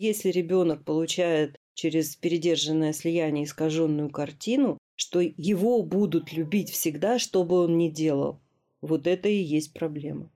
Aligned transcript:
Если 0.00 0.28
ребенок 0.28 0.84
получает 0.84 1.56
через 1.74 2.14
передержанное 2.14 2.92
слияние 2.92 3.44
искаженную 3.44 4.10
картину, 4.10 4.78
что 4.94 5.18
его 5.20 5.82
будут 5.82 6.32
любить 6.32 6.70
всегда, 6.70 7.18
что 7.18 7.42
бы 7.42 7.64
он 7.64 7.78
ни 7.78 7.88
делал. 7.88 8.38
Вот 8.80 9.08
это 9.08 9.28
и 9.28 9.34
есть 9.34 9.74
проблема. 9.74 10.30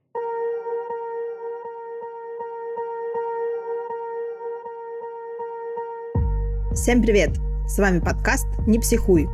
Всем 6.73 7.01
привет! 7.01 7.29
С 7.65 7.79
вами 7.79 8.01
подкаст 8.01 8.47
«Не 8.67 8.79
психуй». 8.79 9.27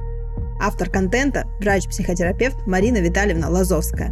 Автор 0.62 0.92
контента– 0.92 1.48
врач-психотерапевт 1.60 2.68
Марина 2.68 2.98
Витальевна 2.98 3.50
Лазовская. 3.50 4.12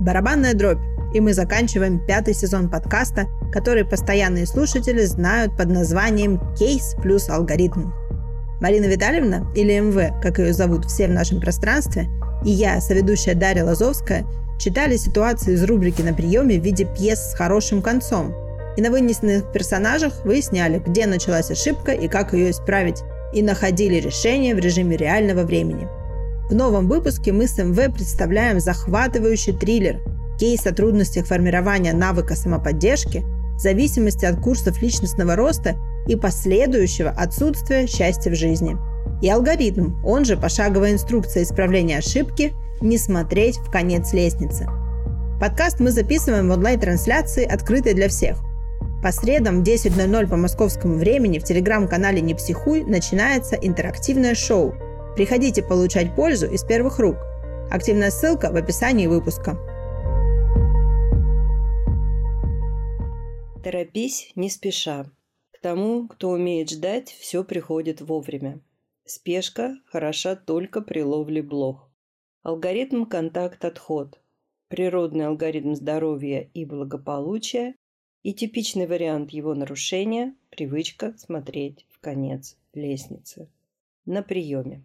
Барабанная 0.00 0.54
дробь, 0.54 0.82
и 1.16 1.20
мы 1.20 1.32
заканчиваем 1.32 1.98
пятый 1.98 2.34
сезон 2.34 2.68
подкаста, 2.68 3.26
который 3.50 3.86
постоянные 3.86 4.44
слушатели 4.46 5.02
знают 5.06 5.56
под 5.56 5.70
названием 5.70 6.38
«Кейс 6.58 6.94
плюс 7.02 7.30
алгоритм». 7.30 7.90
Марина 8.60 8.84
Витальевна, 8.84 9.50
или 9.54 9.80
МВ, 9.80 10.20
как 10.20 10.38
ее 10.38 10.52
зовут 10.52 10.84
все 10.84 11.08
в 11.08 11.12
нашем 11.12 11.40
пространстве, 11.40 12.10
и 12.44 12.50
я, 12.50 12.82
соведущая 12.82 13.34
Дарья 13.34 13.64
Лазовская, 13.64 14.26
читали 14.58 14.98
ситуации 14.98 15.54
из 15.54 15.64
рубрики 15.64 16.02
на 16.02 16.12
приеме 16.12 16.60
в 16.60 16.62
виде 16.62 16.84
пьес 16.84 17.30
с 17.30 17.34
хорошим 17.34 17.80
концом. 17.80 18.34
И 18.76 18.82
на 18.82 18.90
вынесенных 18.90 19.50
персонажах 19.52 20.22
выясняли, 20.26 20.82
где 20.86 21.06
началась 21.06 21.50
ошибка 21.50 21.92
и 21.92 22.08
как 22.08 22.34
ее 22.34 22.50
исправить, 22.50 23.02
и 23.32 23.42
находили 23.42 23.94
решение 23.94 24.54
в 24.54 24.58
режиме 24.58 24.98
реального 24.98 25.44
времени. 25.44 25.88
В 26.50 26.54
новом 26.54 26.88
выпуске 26.88 27.32
мы 27.32 27.48
с 27.48 27.56
МВ 27.56 27.94
представляем 27.94 28.60
захватывающий 28.60 29.54
триллер, 29.54 29.98
кейс 30.38 30.66
о 30.66 30.72
трудностях 30.72 31.26
формирования 31.26 31.92
навыка 31.92 32.36
самоподдержки, 32.36 33.24
зависимости 33.58 34.24
от 34.24 34.40
курсов 34.40 34.80
личностного 34.82 35.36
роста 35.36 35.76
и 36.06 36.16
последующего 36.16 37.10
отсутствия 37.10 37.86
счастья 37.86 38.30
в 38.30 38.34
жизни. 38.34 38.76
И 39.22 39.28
алгоритм, 39.30 39.94
он 40.04 40.24
же 40.24 40.36
пошаговая 40.36 40.92
инструкция 40.92 41.42
исправления 41.42 41.98
ошибки 41.98 42.52
«Не 42.80 42.98
смотреть 42.98 43.56
в 43.58 43.70
конец 43.70 44.12
лестницы». 44.12 44.68
Подкаст 45.40 45.80
мы 45.80 45.90
записываем 45.90 46.48
в 46.48 46.52
онлайн-трансляции, 46.52 47.44
открытой 47.44 47.94
для 47.94 48.08
всех. 48.08 48.38
По 49.02 49.12
средам 49.12 49.62
в 49.62 49.66
10.00 49.66 50.28
по 50.28 50.36
московскому 50.36 50.96
времени 50.96 51.38
в 51.38 51.44
телеграм-канале 51.44 52.20
«Не 52.20 52.34
психуй» 52.34 52.84
начинается 52.84 53.54
интерактивное 53.56 54.34
шоу. 54.34 54.74
Приходите 55.14 55.62
получать 55.62 56.14
пользу 56.14 56.46
из 56.46 56.62
первых 56.64 56.98
рук. 56.98 57.16
Активная 57.70 58.10
ссылка 58.10 58.50
в 58.50 58.56
описании 58.56 59.06
выпуска. 59.06 59.58
Торопись 63.66 64.30
не 64.36 64.48
спеша. 64.48 65.10
К 65.50 65.60
тому, 65.60 66.06
кто 66.06 66.30
умеет 66.30 66.70
ждать, 66.70 67.10
все 67.10 67.42
приходит 67.42 68.00
вовремя. 68.00 68.60
Спешка 69.04 69.76
хороша 69.86 70.36
только 70.36 70.80
при 70.80 71.02
ловле 71.02 71.42
блох. 71.42 71.90
Алгоритм 72.44 73.06
контакт-отход. 73.06 74.20
Природный 74.68 75.26
алгоритм 75.26 75.74
здоровья 75.74 76.48
и 76.54 76.64
благополучия 76.64 77.74
и 78.22 78.32
типичный 78.32 78.86
вариант 78.86 79.32
его 79.32 79.52
нарушения– 79.52 80.36
привычка 80.50 81.14
смотреть 81.18 81.86
в 81.90 81.98
конец 81.98 82.56
лестницы. 82.72 83.50
На 84.04 84.22
приеме. 84.22 84.84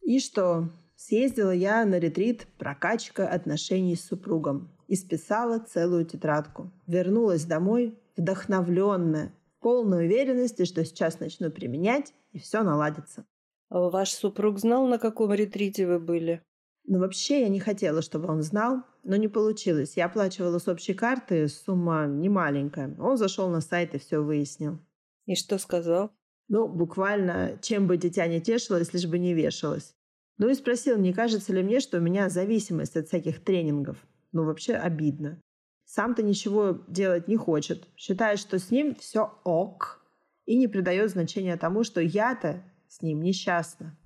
И 0.00 0.18
что? 0.18 0.70
Съездила 1.02 1.50
я 1.50 1.86
на 1.86 1.98
ретрит 1.98 2.46
«Прокачка 2.58 3.26
отношений 3.26 3.96
с 3.96 4.04
супругом» 4.04 4.68
и 4.86 4.96
списала 4.96 5.58
целую 5.58 6.04
тетрадку. 6.04 6.70
Вернулась 6.86 7.46
домой 7.46 7.98
вдохновленная, 8.18 9.32
полной 9.60 10.04
уверенности, 10.04 10.66
что 10.66 10.84
сейчас 10.84 11.18
начну 11.18 11.50
применять, 11.50 12.12
и 12.32 12.38
все 12.38 12.62
наладится. 12.62 13.24
А 13.70 13.88
ваш 13.88 14.10
супруг 14.10 14.58
знал, 14.58 14.86
на 14.86 14.98
каком 14.98 15.32
ретрите 15.32 15.86
вы 15.86 16.00
были? 16.00 16.42
Ну, 16.84 16.98
вообще, 16.98 17.40
я 17.40 17.48
не 17.48 17.60
хотела, 17.60 18.02
чтобы 18.02 18.28
он 18.28 18.42
знал, 18.42 18.82
но 19.02 19.16
не 19.16 19.28
получилось. 19.28 19.96
Я 19.96 20.04
оплачивала 20.04 20.58
с 20.58 20.68
общей 20.68 20.92
карты, 20.92 21.48
сумма 21.48 22.06
не 22.08 22.28
маленькая. 22.28 22.94
Он 22.98 23.16
зашел 23.16 23.48
на 23.48 23.62
сайт 23.62 23.94
и 23.94 23.98
все 23.98 24.22
выяснил. 24.22 24.78
И 25.24 25.34
что 25.34 25.56
сказал? 25.56 26.10
Ну, 26.48 26.68
буквально, 26.68 27.58
чем 27.62 27.86
бы 27.86 27.96
дитя 27.96 28.26
не 28.26 28.42
тешилось, 28.42 28.92
лишь 28.92 29.06
бы 29.06 29.18
не 29.18 29.32
вешалось. 29.32 29.94
Ну 30.40 30.48
и 30.48 30.54
спросил, 30.54 30.96
не 30.96 31.12
кажется 31.12 31.52
ли 31.52 31.62
мне, 31.62 31.80
что 31.80 31.98
у 31.98 32.00
меня 32.00 32.30
зависимость 32.30 32.96
от 32.96 33.08
всяких 33.08 33.44
тренингов. 33.44 33.98
Ну, 34.32 34.44
вообще 34.44 34.72
обидно. 34.72 35.38
Сам-то 35.84 36.22
ничего 36.22 36.82
делать 36.88 37.28
не 37.28 37.36
хочет. 37.36 37.86
Считает, 37.94 38.38
что 38.38 38.58
с 38.58 38.70
ним 38.70 38.94
все 38.94 39.34
ок. 39.44 40.02
И 40.46 40.56
не 40.56 40.66
придает 40.66 41.10
значения 41.10 41.58
тому, 41.58 41.84
что 41.84 42.00
я-то 42.00 42.64
с 42.88 43.02
ним 43.02 43.20
несчастна. 43.20 43.98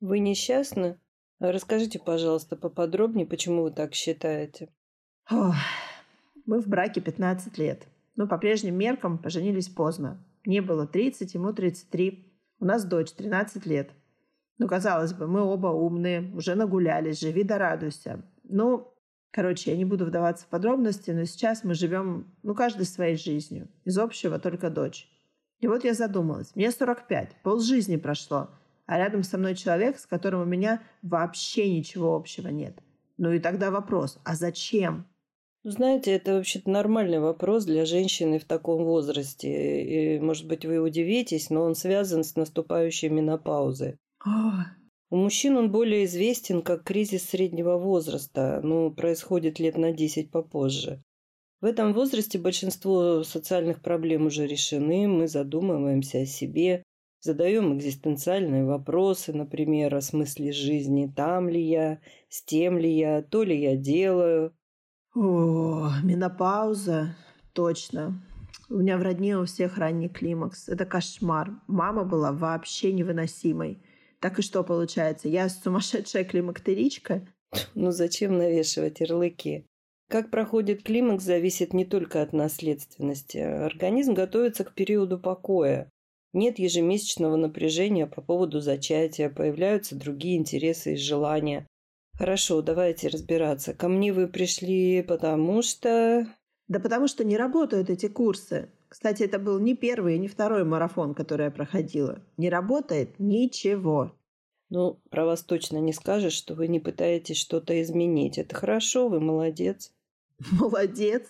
Вы 0.00 0.18
несчастны? 0.18 0.98
Расскажите, 1.38 2.00
пожалуйста, 2.00 2.56
поподробнее, 2.56 3.24
почему 3.24 3.62
вы 3.62 3.70
так 3.70 3.94
считаете. 3.94 4.70
Ох, 5.30 5.54
мы 6.44 6.60
в 6.60 6.66
браке 6.66 7.00
15 7.00 7.56
лет. 7.56 7.86
Но 8.16 8.26
по 8.26 8.36
прежним 8.36 8.74
меркам 8.74 9.16
поженились 9.16 9.68
поздно. 9.68 10.18
Мне 10.44 10.60
было 10.60 10.88
30, 10.88 11.34
ему 11.34 11.52
33. 11.52 12.26
У 12.58 12.64
нас 12.64 12.84
дочь 12.84 13.12
13 13.12 13.64
лет. 13.64 13.92
Ну, 14.58 14.66
казалось 14.66 15.12
бы, 15.12 15.28
мы 15.28 15.40
оба 15.40 15.68
умные, 15.68 16.32
уже 16.34 16.54
нагулялись, 16.54 17.20
живи 17.20 17.44
да 17.44 17.58
радуйся. 17.58 18.24
Ну, 18.42 18.92
короче, 19.30 19.70
я 19.70 19.76
не 19.76 19.84
буду 19.84 20.04
вдаваться 20.04 20.44
в 20.44 20.48
подробности, 20.48 21.12
но 21.12 21.24
сейчас 21.24 21.62
мы 21.62 21.74
живем, 21.74 22.34
ну, 22.42 22.54
каждый 22.54 22.86
своей 22.86 23.16
жизнью. 23.16 23.68
Из 23.84 23.96
общего 23.98 24.38
только 24.38 24.68
дочь. 24.68 25.08
И 25.60 25.68
вот 25.68 25.84
я 25.84 25.94
задумалась. 25.94 26.54
Мне 26.54 26.70
45, 26.70 27.42
полжизни 27.42 27.96
прошло, 27.96 28.50
а 28.86 28.98
рядом 28.98 29.22
со 29.22 29.38
мной 29.38 29.54
человек, 29.54 29.98
с 29.98 30.06
которым 30.06 30.42
у 30.42 30.44
меня 30.44 30.82
вообще 31.02 31.72
ничего 31.72 32.16
общего 32.16 32.48
нет. 32.48 32.78
Ну 33.16 33.32
и 33.32 33.38
тогда 33.38 33.70
вопрос, 33.70 34.18
а 34.24 34.34
зачем? 34.34 35.06
Знаете, 35.64 36.12
это 36.12 36.34
вообще-то 36.34 36.70
нормальный 36.70 37.18
вопрос 37.18 37.64
для 37.64 37.84
женщины 37.84 38.38
в 38.38 38.44
таком 38.44 38.84
возрасте. 38.84 40.16
И, 40.16 40.20
может 40.20 40.46
быть, 40.46 40.64
вы 40.64 40.78
удивитесь, 40.78 41.50
но 41.50 41.62
он 41.62 41.74
связан 41.74 42.22
с 42.22 42.36
наступающей 42.36 43.08
менопаузой. 43.08 43.98
У 44.24 45.16
мужчин 45.16 45.56
он 45.56 45.70
более 45.70 46.04
известен 46.04 46.62
как 46.62 46.84
кризис 46.84 47.24
среднего 47.24 47.78
возраста, 47.78 48.60
но 48.62 48.90
происходит 48.90 49.58
лет 49.58 49.78
на 49.78 49.92
10 49.92 50.30
попозже. 50.30 51.02
В 51.60 51.64
этом 51.64 51.92
возрасте 51.92 52.38
большинство 52.38 53.24
социальных 53.24 53.80
проблем 53.80 54.26
уже 54.26 54.46
решены, 54.46 55.08
мы 55.08 55.26
задумываемся 55.26 56.20
о 56.20 56.26
себе, 56.26 56.84
задаем 57.20 57.76
экзистенциальные 57.76 58.64
вопросы, 58.64 59.32
например, 59.32 59.94
о 59.94 60.00
смысле 60.00 60.52
жизни, 60.52 61.12
там 61.14 61.48
ли 61.48 61.60
я, 61.60 62.00
с 62.28 62.44
тем 62.44 62.78
ли 62.78 62.94
я, 62.96 63.22
то 63.22 63.42
ли 63.42 63.60
я 63.60 63.76
делаю. 63.76 64.54
О, 65.14 65.90
менопауза, 66.04 67.16
точно. 67.54 68.22
У 68.70 68.74
меня 68.74 68.98
в 68.98 69.02
родне 69.02 69.36
у 69.38 69.46
всех 69.46 69.78
ранний 69.78 70.08
климакс. 70.08 70.68
Это 70.68 70.84
кошмар. 70.84 71.50
Мама 71.66 72.04
была 72.04 72.32
вообще 72.32 72.92
невыносимой. 72.92 73.82
Так 74.20 74.38
и 74.38 74.42
что 74.42 74.64
получается? 74.64 75.28
Я 75.28 75.48
сумасшедшая 75.48 76.24
климактеричка? 76.24 77.26
Ну 77.74 77.92
зачем 77.92 78.36
навешивать 78.36 79.00
ярлыки? 79.00 79.64
Как 80.08 80.30
проходит 80.30 80.82
климакс, 80.82 81.22
зависит 81.22 81.74
не 81.74 81.84
только 81.84 82.22
от 82.22 82.32
наследственности. 82.32 83.38
Организм 83.38 84.14
готовится 84.14 84.64
к 84.64 84.74
периоду 84.74 85.18
покоя. 85.18 85.90
Нет 86.32 86.58
ежемесячного 86.58 87.36
напряжения 87.36 88.06
по 88.06 88.20
поводу 88.20 88.60
зачатия, 88.60 89.30
появляются 89.30 89.96
другие 89.96 90.36
интересы 90.36 90.94
и 90.94 90.96
желания. 90.96 91.66
Хорошо, 92.16 92.62
давайте 92.62 93.08
разбираться. 93.08 93.74
Ко 93.74 93.88
мне 93.88 94.12
вы 94.12 94.28
пришли, 94.28 95.02
потому 95.02 95.62
что... 95.62 96.26
Да 96.66 96.80
потому 96.80 97.06
что 97.06 97.24
не 97.24 97.36
работают 97.36 97.90
эти 97.90 98.08
курсы. 98.08 98.70
Кстати, 98.88 99.22
это 99.22 99.38
был 99.38 99.58
не 99.58 99.76
первый 99.76 100.16
и 100.16 100.18
не 100.18 100.28
второй 100.28 100.64
марафон, 100.64 101.14
который 101.14 101.46
я 101.46 101.50
проходила. 101.50 102.22
Не 102.36 102.48
работает 102.48 103.18
ничего. 103.18 104.12
Ну, 104.70 105.00
про 105.10 105.24
вас 105.24 105.42
точно 105.42 105.78
не 105.78 105.92
скажешь, 105.92 106.34
что 106.34 106.54
вы 106.54 106.68
не 106.68 106.80
пытаетесь 106.80 107.38
что-то 107.38 107.80
изменить. 107.82 108.38
Это 108.38 108.54
хорошо, 108.54 109.08
вы 109.08 109.20
молодец. 109.20 109.92
Молодец. 110.52 111.28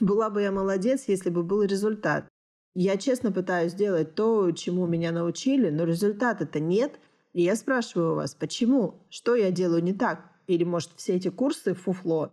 Была 0.00 0.30
бы 0.30 0.42
я 0.42 0.52
молодец, 0.52 1.04
если 1.06 1.30
бы 1.30 1.42
был 1.42 1.62
результат. 1.62 2.28
Я 2.74 2.96
честно 2.96 3.32
пытаюсь 3.32 3.72
сделать 3.72 4.14
то, 4.14 4.50
чему 4.52 4.86
меня 4.86 5.10
научили, 5.10 5.70
но 5.70 5.84
результата-то 5.84 6.60
нет. 6.60 6.98
И 7.32 7.42
я 7.42 7.56
спрашиваю 7.56 8.14
вас, 8.14 8.34
почему? 8.34 8.94
Что 9.10 9.34
я 9.34 9.50
делаю 9.50 9.82
не 9.82 9.92
так? 9.92 10.30
Или, 10.46 10.64
может, 10.64 10.92
все 10.96 11.14
эти 11.14 11.28
курсы 11.28 11.74
фуфло? 11.74 12.32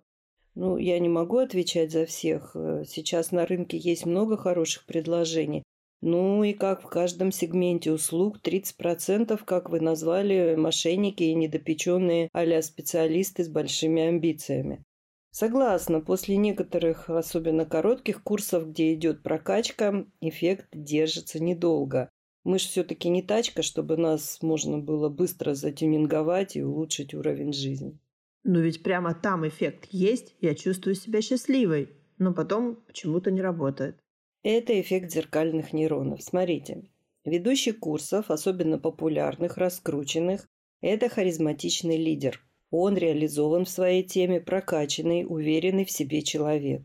Ну, 0.56 0.78
я 0.78 1.00
не 1.00 1.10
могу 1.10 1.38
отвечать 1.38 1.92
за 1.92 2.06
всех. 2.06 2.52
Э, 2.56 2.84
сейчас 2.88 3.32
на 3.32 3.46
рынке 3.46 3.78
есть 3.78 4.06
много 4.06 4.38
хороших 4.38 4.86
предложений. 4.86 5.64
Ну 6.02 6.44
и 6.44 6.54
как 6.54 6.82
в 6.82 6.88
каждом 6.88 7.32
сегменте 7.32 7.92
услуг 7.92 8.40
30%, 8.42 9.40
как 9.44 9.70
вы 9.70 9.80
назвали, 9.82 10.56
мошенники 10.56 11.24
и 11.24 11.34
недопеченные 11.34 12.30
а 12.32 12.62
специалисты 12.62 13.44
с 13.44 13.50
большими 13.50 14.04
амбициями. 14.04 14.84
Согласна, 15.32 16.00
после 16.00 16.38
некоторых, 16.38 17.10
особенно 17.10 17.66
коротких 17.66 18.24
курсов, 18.24 18.70
где 18.70 18.94
идет 18.94 19.22
прокачка, 19.24 20.06
эффект 20.22 20.68
держится 20.72 21.44
недолго. 21.44 22.10
Мы 22.46 22.60
же 22.60 22.68
все-таки 22.68 23.10
не 23.10 23.22
тачка, 23.22 23.62
чтобы 23.62 23.98
нас 23.98 24.42
можно 24.42 24.78
было 24.78 25.10
быстро 25.10 25.56
затюнинговать 25.56 26.56
и 26.56 26.64
улучшить 26.64 27.14
уровень 27.14 27.52
жизни. 27.52 27.98
Но 28.46 28.60
ведь 28.60 28.84
прямо 28.84 29.16
там 29.16 29.48
эффект 29.48 29.88
есть, 29.90 30.36
я 30.40 30.54
чувствую 30.54 30.94
себя 30.94 31.22
счастливой, 31.22 31.90
но 32.20 32.32
потом 32.32 32.76
почему-то 32.76 33.32
не 33.32 33.42
работает. 33.42 33.98
Это 34.44 34.80
эффект 34.80 35.12
зеркальных 35.12 35.74
нейронов. 35.74 36.22
Смотрите, 36.22 36.88
ведущий 37.26 37.72
курсов, 37.72 38.30
особенно 38.30 38.78
популярных, 38.78 39.58
раскрученных, 39.58 40.48
это 40.82 41.10
харизматичный 41.10 41.98
лидер. 41.98 42.40
Он 42.70 42.96
реализован 42.96 43.66
в 43.66 43.70
своей 43.70 44.04
теме, 44.04 44.40
прокачанный, 44.40 45.26
уверенный 45.28 45.86
в 45.86 45.90
себе 45.90 46.22
человек. 46.22 46.84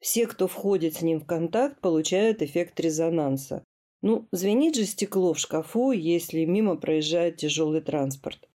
Все, 0.00 0.26
кто 0.26 0.46
входит 0.46 0.96
с 0.96 1.02
ним 1.02 1.20
в 1.20 1.26
контакт, 1.26 1.80
получают 1.80 2.42
эффект 2.42 2.78
резонанса. 2.80 3.64
Ну, 4.02 4.28
звенит 4.30 4.76
же 4.76 4.84
стекло 4.84 5.32
в 5.32 5.38
шкафу, 5.38 5.92
если 5.92 6.44
мимо 6.44 6.76
проезжает 6.76 7.38
тяжелый 7.38 7.80
транспорт. 7.80 8.47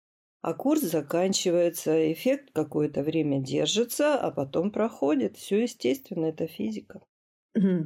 А 0.42 0.54
курс 0.54 0.82
заканчивается, 0.82 2.12
эффект 2.12 2.50
какое-то 2.52 3.04
время 3.04 3.40
держится, 3.40 4.16
а 4.16 4.32
потом 4.32 4.72
проходит. 4.72 5.38
Все 5.38 5.62
естественно, 5.62 6.26
это 6.26 6.48
физика. 6.48 7.02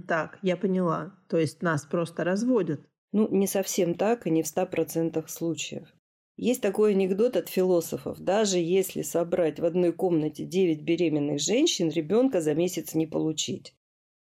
Так, 0.07 0.39
я 0.41 0.55
поняла. 0.55 1.17
То 1.27 1.37
есть 1.37 1.61
нас 1.61 1.85
просто 1.85 2.23
разводят. 2.23 2.81
Ну, 3.11 3.27
не 3.29 3.47
совсем 3.47 3.95
так 3.95 4.25
и 4.25 4.29
не 4.29 4.43
в 4.43 4.47
ста 4.47 4.65
процентах 4.65 5.29
случаев. 5.29 5.93
Есть 6.37 6.61
такой 6.61 6.91
анекдот 6.91 7.37
от 7.37 7.49
философов. 7.49 8.19
Даже 8.19 8.57
если 8.57 9.01
собрать 9.01 9.59
в 9.59 9.65
одной 9.65 9.93
комнате 9.93 10.45
9 10.45 10.81
беременных 10.81 11.39
женщин, 11.39 11.89
ребенка 11.89 12.41
за 12.41 12.53
месяц 12.53 12.93
не 12.93 13.07
получить. 13.07 13.73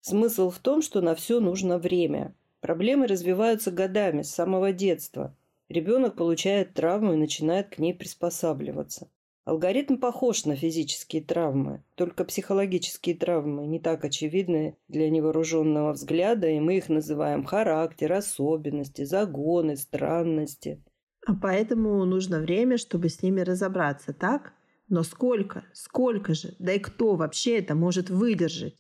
Смысл 0.02 0.50
в 0.50 0.60
том, 0.60 0.82
что 0.82 1.02
на 1.02 1.16
все 1.16 1.40
нужно 1.40 1.78
время. 1.78 2.36
Проблемы 2.60 3.08
развиваются 3.08 3.72
годами, 3.72 4.24
с 4.24 4.30
самого 4.30 4.72
детства. 4.74 5.36
Ребенок 5.72 6.18
получает 6.18 6.74
травму 6.74 7.14
и 7.14 7.18
начинает 7.18 7.70
к 7.70 7.80
ней 7.80 7.94
приспосабливаться. 7.94 9.08
Алгоритм 9.46 9.96
похож 9.96 10.44
на 10.44 10.58
физические 10.58 11.24
травмы, 11.24 11.82
только 11.96 12.26
психологические 12.26 13.16
травмы 13.16 13.66
не 13.68 13.80
так 13.80 14.04
очевидны 14.04 14.76
для 14.90 15.10
невооруженного 15.10 15.94
взгляда, 15.94 16.50
и 16.50 16.60
мы 16.60 16.76
их 16.76 16.90
называем 16.90 17.46
характер, 17.46 18.12
особенности, 18.12 19.06
загоны, 19.06 19.78
странности. 19.78 20.84
А 21.26 21.36
поэтому 21.36 22.04
нужно 22.04 22.40
время, 22.42 22.78
чтобы 22.78 23.08
с 23.08 23.24
ними 23.24 23.40
разобраться, 23.40 24.12
так? 24.12 24.52
Но 24.90 25.04
сколько? 25.04 25.64
Сколько 25.72 26.34
же? 26.34 26.54
Да 26.60 26.74
и 26.74 26.80
кто 26.80 27.16
вообще 27.16 27.60
это 27.60 27.76
может 27.76 28.10
выдержать? 28.10 28.76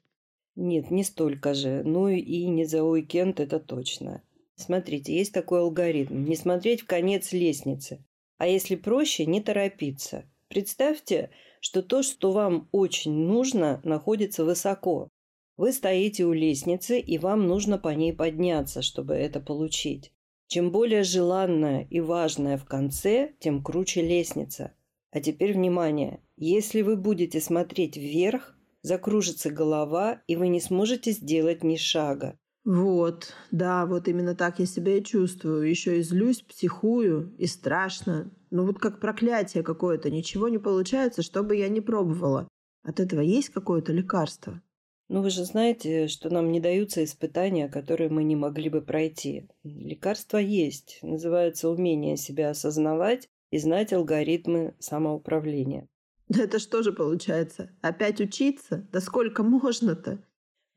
Нет, 0.57 0.91
не 0.91 1.05
столько 1.05 1.53
же. 1.53 1.83
Ну 1.85 2.09
и 2.09 2.47
не 2.47 2.65
за 2.65 2.83
уикенд, 2.83 3.39
это 3.39 3.61
точно. 3.61 4.21
Смотрите, 4.61 5.15
есть 5.15 5.33
такой 5.33 5.59
алгоритм. 5.59 6.23
Не 6.23 6.35
смотреть 6.35 6.81
в 6.81 6.85
конец 6.85 7.31
лестницы. 7.31 8.05
А 8.37 8.47
если 8.47 8.75
проще, 8.75 9.25
не 9.25 9.41
торопиться. 9.41 10.25
Представьте, 10.47 11.31
что 11.59 11.81
то, 11.81 12.03
что 12.03 12.31
вам 12.31 12.69
очень 12.71 13.13
нужно, 13.13 13.81
находится 13.83 14.45
высоко. 14.45 15.09
Вы 15.57 15.73
стоите 15.73 16.25
у 16.25 16.33
лестницы, 16.33 16.99
и 16.99 17.17
вам 17.17 17.47
нужно 17.47 17.77
по 17.77 17.89
ней 17.89 18.13
подняться, 18.13 18.81
чтобы 18.81 19.15
это 19.15 19.39
получить. 19.39 20.11
Чем 20.47 20.71
более 20.71 21.03
желанная 21.03 21.87
и 21.89 21.99
важная 21.99 22.57
в 22.57 22.65
конце, 22.65 23.33
тем 23.39 23.63
круче 23.63 24.01
лестница. 24.01 24.73
А 25.11 25.21
теперь 25.21 25.53
внимание. 25.53 26.21
Если 26.37 26.81
вы 26.81 26.97
будете 26.97 27.41
смотреть 27.41 27.97
вверх, 27.97 28.55
закружится 28.81 29.49
голова, 29.49 30.21
и 30.27 30.35
вы 30.35 30.49
не 30.49 30.59
сможете 30.59 31.11
сделать 31.11 31.63
ни 31.63 31.77
шага. 31.77 32.37
Вот, 32.63 33.33
да, 33.49 33.85
вот 33.87 34.07
именно 34.07 34.35
так 34.35 34.59
я 34.59 34.65
себя 34.65 34.97
и 34.97 35.03
чувствую. 35.03 35.67
Еще 35.67 35.99
и 35.99 36.03
злюсь, 36.03 36.41
психую, 36.41 37.33
и 37.37 37.47
страшно. 37.47 38.31
Ну 38.51 38.65
вот 38.65 38.77
как 38.79 38.99
проклятие 38.99 39.63
какое-то. 39.63 40.11
Ничего 40.11 40.47
не 40.47 40.59
получается, 40.59 41.23
что 41.23 41.43
бы 41.43 41.55
я 41.55 41.69
ни 41.69 41.79
пробовала. 41.79 42.47
От 42.83 42.99
этого 42.99 43.21
есть 43.21 43.49
какое-то 43.49 43.93
лекарство? 43.93 44.61
Но 45.09 45.21
вы 45.21 45.29
же 45.29 45.43
знаете, 45.43 46.07
что 46.07 46.29
нам 46.29 46.51
не 46.51 46.59
даются 46.59 47.03
испытания, 47.03 47.67
которые 47.67 48.09
мы 48.09 48.23
не 48.23 48.35
могли 48.35 48.69
бы 48.69 48.81
пройти. 48.81 49.49
Лекарство 49.63 50.37
есть. 50.37 50.99
Называется 51.01 51.69
умение 51.69 52.15
себя 52.15 52.51
осознавать 52.51 53.27
и 53.49 53.57
знать 53.57 53.91
алгоритмы 53.91 54.75
самоуправления. 54.79 55.89
Да 56.29 56.43
это 56.43 56.59
что 56.59 56.81
же 56.81 56.93
получается? 56.93 57.71
Опять 57.81 58.21
учиться? 58.21 58.87
Да 58.93 59.01
сколько 59.01 59.43
можно-то? 59.43 60.23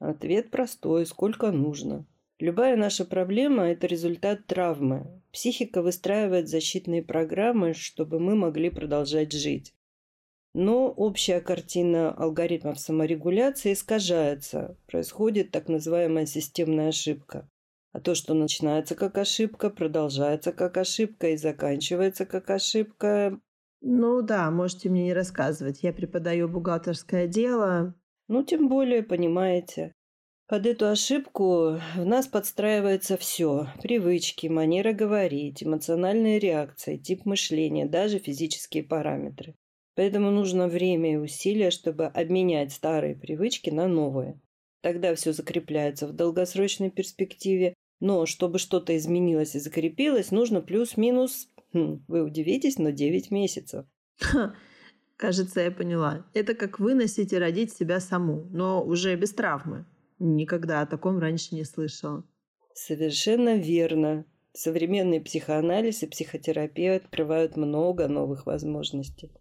Ответ 0.04 0.50
простой. 0.50 1.06
Сколько 1.06 1.50
нужно. 1.50 2.04
Любая 2.38 2.76
наша 2.76 3.06
проблема– 3.06 3.62
это 3.70 3.86
результат 3.86 4.46
травмы. 4.46 5.22
Психика 5.32 5.80
выстраивает 5.80 6.46
защитные 6.46 7.02
программы, 7.02 7.72
чтобы 7.72 8.20
мы 8.20 8.34
могли 8.34 8.68
продолжать 8.68 9.32
жить. 9.32 9.74
Но 10.52 10.90
общая 10.90 11.40
картина 11.40 12.12
алгоритмов 12.12 12.78
саморегуляции 12.78 13.72
искажается. 13.72 14.76
Происходит 14.86 15.52
так 15.52 15.68
называемая 15.68 16.26
системная 16.26 16.88
ошибка. 16.88 17.48
А 17.92 18.00
то, 18.00 18.14
что 18.14 18.34
начинается 18.34 18.94
как 18.94 19.16
ошибка, 19.16 19.70
продолжается 19.70 20.52
как 20.52 20.76
ошибка 20.76 21.30
и 21.30 21.38
заканчивается 21.38 22.26
как 22.26 22.50
ошибка... 22.50 23.40
Ну 23.80 24.20
да, 24.20 24.50
можете 24.50 24.90
мне 24.90 25.04
не 25.04 25.14
рассказывать. 25.14 25.82
Я 25.82 25.94
преподаю 25.94 26.48
бухгалтерское 26.48 27.26
дело. 27.26 27.94
Ну, 28.34 28.42
тем 28.42 28.68
более, 28.68 29.04
понимаете. 29.04 29.94
Под 30.48 30.66
эту 30.66 30.88
ошибку 30.88 31.78
в 31.94 32.04
нас 32.04 32.26
подстраивается 32.26 33.16
все. 33.16 33.68
Привычки, 33.80 34.48
манера 34.48 34.92
говорить, 34.92 35.62
эмоциональные 35.62 36.40
реакции, 36.40 36.96
тип 36.96 37.26
мышления, 37.26 37.86
даже 37.86 38.18
физические 38.18 38.82
параметры. 38.82 39.54
Поэтому 39.94 40.32
нужно 40.32 40.66
время 40.66 41.12
и 41.12 41.16
усилия, 41.16 41.70
чтобы 41.70 42.06
обменять 42.06 42.72
старые 42.72 43.14
привычки 43.14 43.70
на 43.70 43.86
новые. 43.86 44.40
Тогда 44.82 45.14
все 45.14 45.32
закрепляется 45.32 46.08
в 46.08 46.12
долгосрочной 46.12 46.90
перспективе. 46.90 47.72
Но 48.00 48.26
чтобы 48.26 48.58
что-то 48.58 48.96
изменилось 48.96 49.54
и 49.54 49.60
закрепилось, 49.60 50.32
нужно 50.32 50.60
плюс-минус, 50.60 51.50
хм, 51.72 52.04
вы 52.08 52.24
удивитесь, 52.24 52.78
но 52.78 52.90
9 52.90 53.30
месяцев. 53.30 53.86
Ха, 54.18 54.56
кажется, 55.16 55.60
я 55.60 55.70
поняла. 55.70 56.26
Это 56.34 56.54
как 56.54 56.78
выносить 56.78 57.32
и 57.32 57.38
родить 57.38 57.72
себя 57.72 58.00
саму, 58.00 58.48
но 58.50 58.84
уже 58.84 59.14
без 59.16 59.32
травмы. 59.32 59.86
Никогда 60.18 60.80
о 60.80 60.86
таком 60.86 61.18
раньше 61.18 61.54
не 61.54 61.64
слышала. 61.64 62.24
Совершенно 62.74 63.56
верно. 63.56 64.24
Современный 64.52 65.20
психоанализ 65.20 66.02
и 66.02 66.06
психотерапия 66.06 66.96
открывают 66.96 67.56
много 67.56 68.06
новых 68.06 68.46
возможностей. 68.46 69.32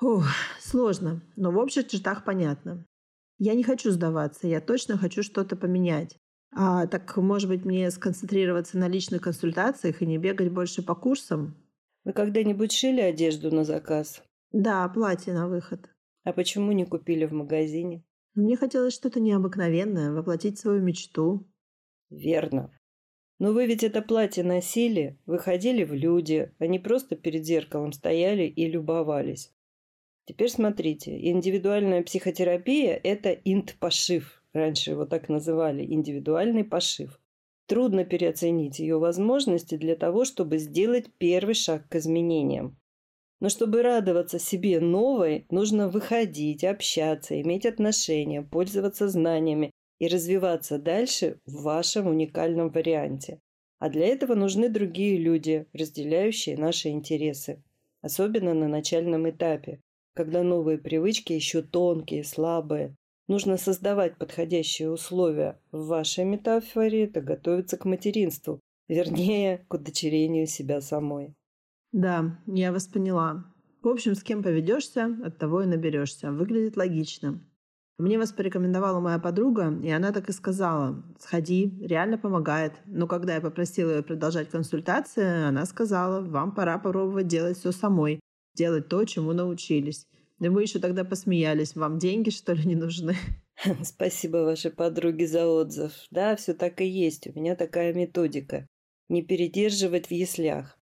Ух, 0.00 0.26
сложно, 0.60 1.22
но 1.36 1.50
в 1.50 1.58
общих 1.58 1.88
чертах 1.88 2.24
понятно. 2.24 2.86
Я 3.38 3.54
не 3.54 3.62
хочу 3.62 3.90
сдаваться, 3.90 4.46
я 4.48 4.60
точно 4.60 4.96
хочу 4.96 5.22
что-то 5.22 5.54
поменять. 5.56 6.16
А 6.50 6.86
так, 6.86 7.16
может 7.16 7.48
быть, 7.48 7.64
мне 7.64 7.90
сконцентрироваться 7.90 8.78
на 8.78 8.88
личных 8.88 9.22
консультациях 9.22 10.00
и 10.00 10.06
не 10.06 10.18
бегать 10.18 10.50
больше 10.50 10.82
по 10.82 10.94
курсам? 10.94 11.56
Вы 12.04 12.12
когда-нибудь 12.12 12.72
шили 12.72 13.00
одежду 13.00 13.54
на 13.54 13.64
заказ? 13.64 14.22
Да, 14.52 14.88
платье 14.88 15.32
на 15.32 15.48
выход. 15.48 15.90
А 16.24 16.32
почему 16.32 16.72
не 16.72 16.84
купили 16.84 17.26
в 17.26 17.32
магазине? 17.32 18.04
Мне 18.34 18.56
хотелось 18.56 18.94
что-то 18.94 19.20
необыкновенное, 19.20 20.12
воплотить 20.12 20.58
свою 20.58 20.80
мечту. 20.80 21.46
Верно. 22.10 22.70
Но 23.38 23.52
вы 23.52 23.66
ведь 23.66 23.84
это 23.84 24.02
платье 24.02 24.42
носили, 24.42 25.18
выходили 25.26 25.84
в 25.84 25.92
люди, 25.92 26.52
а 26.58 26.66
не 26.66 26.78
просто 26.78 27.14
перед 27.14 27.44
зеркалом 27.44 27.92
стояли 27.92 28.44
и 28.44 28.68
любовались. 28.68 29.52
Теперь 30.24 30.50
смотрите, 30.50 31.18
индивидуальная 31.30 32.02
психотерапия– 32.02 33.00
это 33.02 33.30
инт-пошив. 33.30 34.42
Раньше 34.52 34.90
его 34.90 35.06
так 35.06 35.28
называли, 35.28 35.84
индивидуальный 35.84 36.64
пошив. 36.64 37.20
Трудно 37.66 38.04
переоценить 38.04 38.78
ее 38.78 38.98
возможности 38.98 39.76
для 39.76 39.94
того, 39.94 40.24
чтобы 40.24 40.58
сделать 40.58 41.06
первый 41.18 41.54
шаг 41.54 41.88
к 41.88 41.96
изменениям. 41.96 42.78
Но 43.40 43.48
чтобы 43.48 43.82
радоваться 43.82 44.38
себе 44.38 44.80
новой, 44.80 45.46
нужно 45.50 45.88
выходить, 45.88 46.64
общаться, 46.64 47.40
иметь 47.40 47.66
отношения, 47.66 48.42
пользоваться 48.42 49.08
знаниями 49.08 49.70
и 50.00 50.08
развиваться 50.08 50.78
дальше 50.78 51.40
в 51.46 51.62
вашем 51.62 52.08
уникальном 52.08 52.70
варианте. 52.70 53.40
А 53.78 53.88
для 53.90 54.06
этого 54.06 54.34
нужны 54.34 54.68
другие 54.68 55.18
люди, 55.18 55.66
разделяющие 55.72 56.56
наши 56.56 56.88
интересы, 56.88 57.62
особенно 58.02 58.54
на 58.54 58.66
начальном 58.66 59.30
этапе, 59.30 59.80
когда 60.14 60.42
новые 60.42 60.78
привычки 60.78 61.32
еще 61.32 61.62
тонкие, 61.62 62.24
слабые. 62.24 62.96
Нужно 63.28 63.56
создавать 63.56 64.16
подходящие 64.16 64.90
условия. 64.90 65.60
В 65.70 65.86
вашей 65.86 66.24
метафоре 66.24 67.04
это 67.04 67.20
готовиться 67.20 67.76
к 67.76 67.84
материнству, 67.84 68.58
вернее, 68.88 69.64
к 69.68 69.74
удочерению 69.74 70.46
себя 70.48 70.80
самой. 70.80 71.34
Да, 71.92 72.38
я 72.46 72.72
вас 72.72 72.86
поняла. 72.86 73.44
В 73.82 73.88
общем, 73.88 74.14
с 74.14 74.22
кем 74.22 74.42
поведешься, 74.42 75.16
от 75.24 75.38
того 75.38 75.62
и 75.62 75.66
наберешься. 75.66 76.32
Выглядит 76.32 76.76
логично. 76.76 77.40
Мне 77.98 78.16
вас 78.16 78.30
порекомендовала 78.30 79.00
моя 79.00 79.18
подруга, 79.18 79.76
и 79.82 79.90
она 79.90 80.12
так 80.12 80.28
и 80.28 80.32
сказала. 80.32 81.02
Сходи, 81.18 81.76
реально 81.80 82.16
помогает. 82.16 82.74
Но 82.86 83.08
когда 83.08 83.34
я 83.34 83.40
попросила 83.40 83.90
ее 83.90 84.02
продолжать 84.04 84.48
консультации, 84.50 85.48
она 85.48 85.66
сказала, 85.66 86.20
вам 86.20 86.54
пора 86.54 86.78
попробовать 86.78 87.26
делать 87.26 87.58
все 87.58 87.72
самой. 87.72 88.20
Делать 88.54 88.88
то, 88.88 89.04
чему 89.04 89.32
научились. 89.32 90.04
И 90.40 90.48
мы 90.48 90.62
еще 90.62 90.78
тогда 90.78 91.04
посмеялись. 91.04 91.74
Вам 91.74 91.98
деньги, 91.98 92.30
что 92.30 92.52
ли, 92.52 92.64
не 92.64 92.76
нужны? 92.76 93.16
Спасибо 93.82 94.38
вашей 94.38 94.70
подруге 94.70 95.26
за 95.26 95.48
отзыв. 95.48 95.92
Да, 96.12 96.36
все 96.36 96.54
так 96.54 96.80
и 96.80 96.86
есть. 96.86 97.26
У 97.26 97.32
меня 97.38 97.56
такая 97.56 97.92
методика. 97.94 98.68
Не 99.08 99.22
передерживать 99.22 100.06
в 100.06 100.12
яслях. 100.12 100.77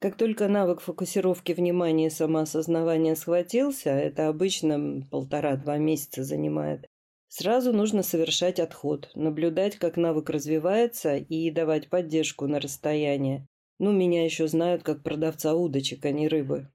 Как 0.00 0.16
только 0.16 0.46
навык 0.46 0.80
фокусировки 0.80 1.50
внимания 1.50 2.06
и 2.06 2.10
самоосознавания 2.10 3.16
схватился, 3.16 3.90
это 3.90 4.28
обычно 4.28 5.02
полтора-два 5.10 5.76
месяца 5.78 6.22
занимает, 6.22 6.86
сразу 7.26 7.72
нужно 7.72 8.04
совершать 8.04 8.60
отход, 8.60 9.10
наблюдать, 9.16 9.76
как 9.76 9.96
навык 9.96 10.30
развивается 10.30 11.16
и 11.16 11.50
давать 11.50 11.88
поддержку 11.88 12.46
на 12.46 12.60
расстояние. 12.60 13.48
Ну, 13.80 13.90
меня 13.90 14.24
еще 14.24 14.46
знают 14.46 14.84
как 14.84 15.02
продавца 15.02 15.54
удочек, 15.54 16.04
а 16.04 16.12
не 16.12 16.28
рыбы. 16.28 16.68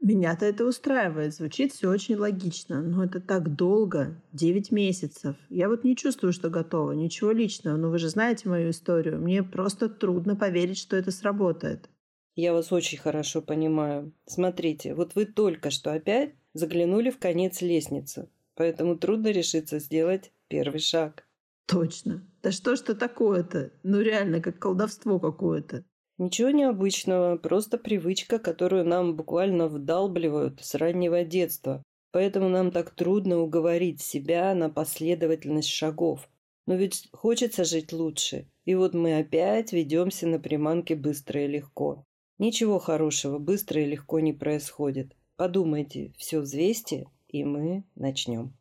Меня-то 0.00 0.44
это 0.44 0.66
устраивает. 0.66 1.34
Звучит 1.34 1.72
все 1.72 1.88
очень 1.88 2.16
логично. 2.16 2.82
Но 2.82 3.04
это 3.04 3.20
так 3.20 3.56
долго. 3.56 4.22
Девять 4.32 4.70
месяцев. 4.70 5.36
Я 5.48 5.68
вот 5.68 5.84
не 5.84 5.96
чувствую, 5.96 6.32
что 6.32 6.50
готова. 6.50 6.92
Ничего 6.92 7.32
личного. 7.32 7.76
Но 7.76 7.90
вы 7.90 7.98
же 7.98 8.08
знаете 8.08 8.48
мою 8.48 8.70
историю. 8.70 9.18
Мне 9.18 9.42
просто 9.42 9.88
трудно 9.88 10.36
поверить, 10.36 10.78
что 10.78 10.96
это 10.96 11.10
сработает. 11.10 11.88
Я 12.36 12.52
вас 12.52 12.70
очень 12.70 12.98
хорошо 12.98 13.40
понимаю. 13.40 14.12
Смотрите, 14.26 14.94
вот 14.94 15.14
вы 15.14 15.24
только 15.24 15.70
что 15.70 15.92
опять 15.92 16.34
заглянули 16.52 17.08
в 17.08 17.18
конец 17.18 17.62
лестницы, 17.62 18.28
поэтому 18.54 18.96
трудно 18.96 19.28
решиться 19.28 19.78
сделать 19.78 20.32
первый 20.48 20.80
шаг. 20.80 21.26
Точно. 21.66 22.28
Да 22.42 22.52
что 22.52 22.76
ж 22.76 22.80
это 22.82 22.94
такое-то? 22.94 23.72
Ну 23.82 24.00
реально, 24.00 24.40
как 24.40 24.58
колдовство 24.58 25.18
какое-то. 25.18 25.84
Ничего 26.18 26.50
необычного, 26.50 27.36
просто 27.36 27.78
привычка, 27.78 28.38
которую 28.38 28.86
нам 28.86 29.16
буквально 29.16 29.66
вдалбливают 29.68 30.60
с 30.62 30.74
раннего 30.74 31.24
детства. 31.24 31.82
Поэтому 32.12 32.48
нам 32.48 32.70
так 32.70 32.90
трудно 32.90 33.40
уговорить 33.40 34.00
себя 34.00 34.54
на 34.54 34.70
последовательность 34.70 35.68
шагов. 35.68 36.28
Но 36.66 36.74
ведь 36.74 37.08
хочется 37.12 37.64
жить 37.64 37.92
лучше. 37.92 38.48
И 38.64 38.74
вот 38.74 38.94
мы 38.94 39.18
опять 39.18 39.72
ведемся 39.72 40.26
на 40.26 40.38
приманке 40.38 40.96
быстро 40.96 41.44
и 41.44 41.48
легко. 41.48 42.05
Ничего 42.38 42.78
хорошего 42.78 43.38
быстро 43.38 43.82
и 43.82 43.86
легко 43.86 44.20
не 44.20 44.32
происходит. 44.32 45.16
Подумайте, 45.36 46.12
все 46.18 46.40
взвесьте, 46.40 47.06
и 47.28 47.44
мы 47.44 47.84
начнем. 47.94 48.56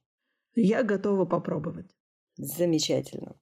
Я 0.56 0.84
готова 0.84 1.26
попробовать. 1.26 1.90
Замечательно. 2.38 3.36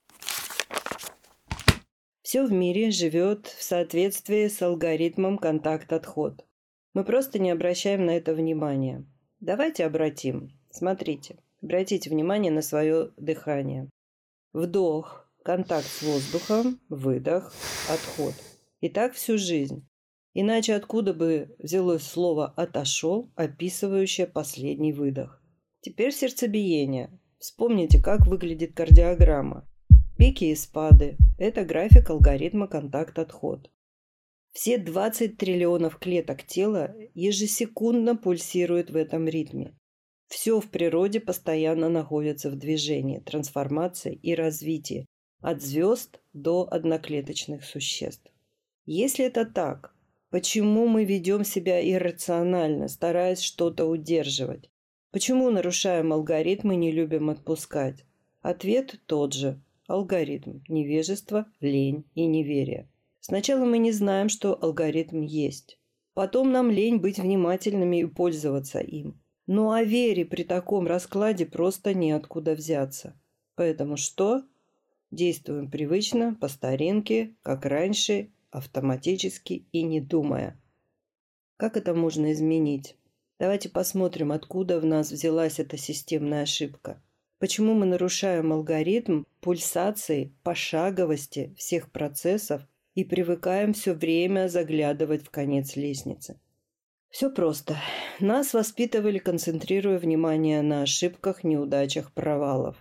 Все 2.21 2.45
в 2.45 2.51
мире 2.51 2.89
живет 2.89 3.45
в 3.45 3.61
соответствии 3.61 4.47
с 4.47 4.61
алгоритмом 4.61 5.37
контакт-отход. 5.37 6.45
Мы 6.93 7.03
просто 7.03 7.37
не 7.37 7.51
обращаем 7.51 8.05
на 8.05 8.11
это 8.17 8.33
внимания. 8.33 9.05
Давайте 9.39 9.85
обратим. 9.85 10.51
Смотрите, 10.71 11.37
обратите 11.61 12.09
внимание 12.09 12.51
на 12.51 12.61
свое 12.61 13.11
дыхание. 13.17 13.89
Вдох, 14.53 15.29
контакт 15.43 15.85
с 15.85 16.01
воздухом, 16.01 16.79
выдох, 16.89 17.53
отход. 17.89 18.33
И 18.79 18.89
так 18.89 19.13
всю 19.13 19.37
жизнь. 19.37 19.85
Иначе 20.33 20.73
откуда 20.73 21.13
бы 21.13 21.55
взялось 21.59 22.03
слово 22.03 22.47
«отошел», 22.55 23.31
описывающее 23.35 24.25
последний 24.25 24.91
выдох? 24.91 25.41
Теперь 25.81 26.11
сердцебиение. 26.11 27.19
Вспомните, 27.37 28.01
как 28.01 28.25
выглядит 28.25 28.73
кардиограмма. 28.73 29.67
Пики 30.17 30.45
и 30.45 30.55
спады– 30.55 31.17
это 31.37 31.65
график 31.65 32.09
алгоритма 32.09 32.67
контакт-отход. 32.67 33.69
Все 34.53 34.77
20 34.77 35.37
триллионов 35.37 35.97
клеток 35.97 36.43
тела 36.43 36.95
ежесекундно 37.13 38.15
пульсируют 38.15 38.89
в 38.89 38.95
этом 38.95 39.27
ритме. 39.27 39.75
Все 40.27 40.59
в 40.59 40.69
природе 40.69 41.19
постоянно 41.19 41.89
находится 41.89 42.49
в 42.49 42.55
движении, 42.55 43.19
трансформации 43.19 44.15
и 44.15 44.33
развитии, 44.33 45.05
от 45.41 45.61
звезд 45.61 46.21
до 46.33 46.67
одноклеточных 46.71 47.63
существ. 47.63 48.31
Если 48.85 49.25
это 49.25 49.45
так, 49.45 49.92
Почему 50.33 50.87
мы 50.87 51.05
ведем 51.05 51.43
себя 51.43 51.79
иррационально, 51.87 52.87
стараясь 52.87 53.39
что-то 53.39 53.85
удерживать? 53.85 54.71
Почему 55.11 55.51
нарушаем 55.51 56.11
алгоритм 56.11 56.71
и 56.71 56.75
не 56.75 56.91
любим 56.91 57.29
отпускать? 57.29 58.03
Ответ 58.41 58.99
тот 59.05 59.35
же. 59.35 59.61
Алгоритм. 59.85 60.61
Невежество, 60.67 61.45
лень 61.59 62.05
и 62.15 62.25
неверие. 62.25 62.89
Сначала 63.19 63.63
мы 63.63 63.77
не 63.77 63.91
знаем, 63.91 64.27
что 64.27 64.57
алгоритм 64.59 65.21
есть. 65.21 65.77
Потом 66.15 66.51
нам 66.51 66.71
лень 66.71 66.97
быть 66.97 67.19
внимательными 67.19 68.01
и 68.01 68.05
пользоваться 68.05 68.79
им. 68.79 69.21
Но 69.45 69.71
о 69.71 69.83
вере 69.83 70.25
при 70.25 70.41
таком 70.41 70.87
раскладе 70.87 71.45
просто 71.45 71.93
неоткуда 71.93 72.55
взяться. 72.55 73.21
Поэтому 73.53 73.97
что? 73.97 74.41
Действуем 75.11 75.69
привычно, 75.69 76.33
по 76.33 76.47
старинке, 76.47 77.35
как 77.43 77.67
раньше, 77.67 78.31
автоматически 78.53 79.65
и 79.71 79.83
не 79.83 79.99
думая. 79.99 80.59
Как 81.57 81.77
это 81.77 81.93
можно 81.93 82.31
изменить? 82.31 82.97
Давайте 83.39 83.69
посмотрим, 83.69 84.31
откуда 84.31 84.79
в 84.79 84.85
нас 84.85 85.11
взялась 85.11 85.59
эта 85.59 85.77
системная 85.77 86.43
ошибка. 86.43 87.01
Почему 87.39 87.73
мы 87.73 87.85
нарушаем 87.85 88.53
алгоритм 88.53 89.25
пульсации, 89.41 90.33
пошаговости 90.43 91.53
всех 91.57 91.91
процессов 91.91 92.61
и 92.95 93.03
привыкаем 93.03 93.73
все 93.73 93.93
время 93.93 94.47
заглядывать 94.47 95.25
в 95.25 95.29
конец 95.29 95.75
лестницы? 95.75 96.39
Все 97.09 97.29
просто. 97.29 97.77
Нас 98.19 98.53
воспитывали, 98.53 99.19
концентрируя 99.19 99.99
внимание 99.99 100.61
на 100.61 100.83
ошибках, 100.83 101.43
неудачах, 101.43 102.13
провалов. 102.13 102.77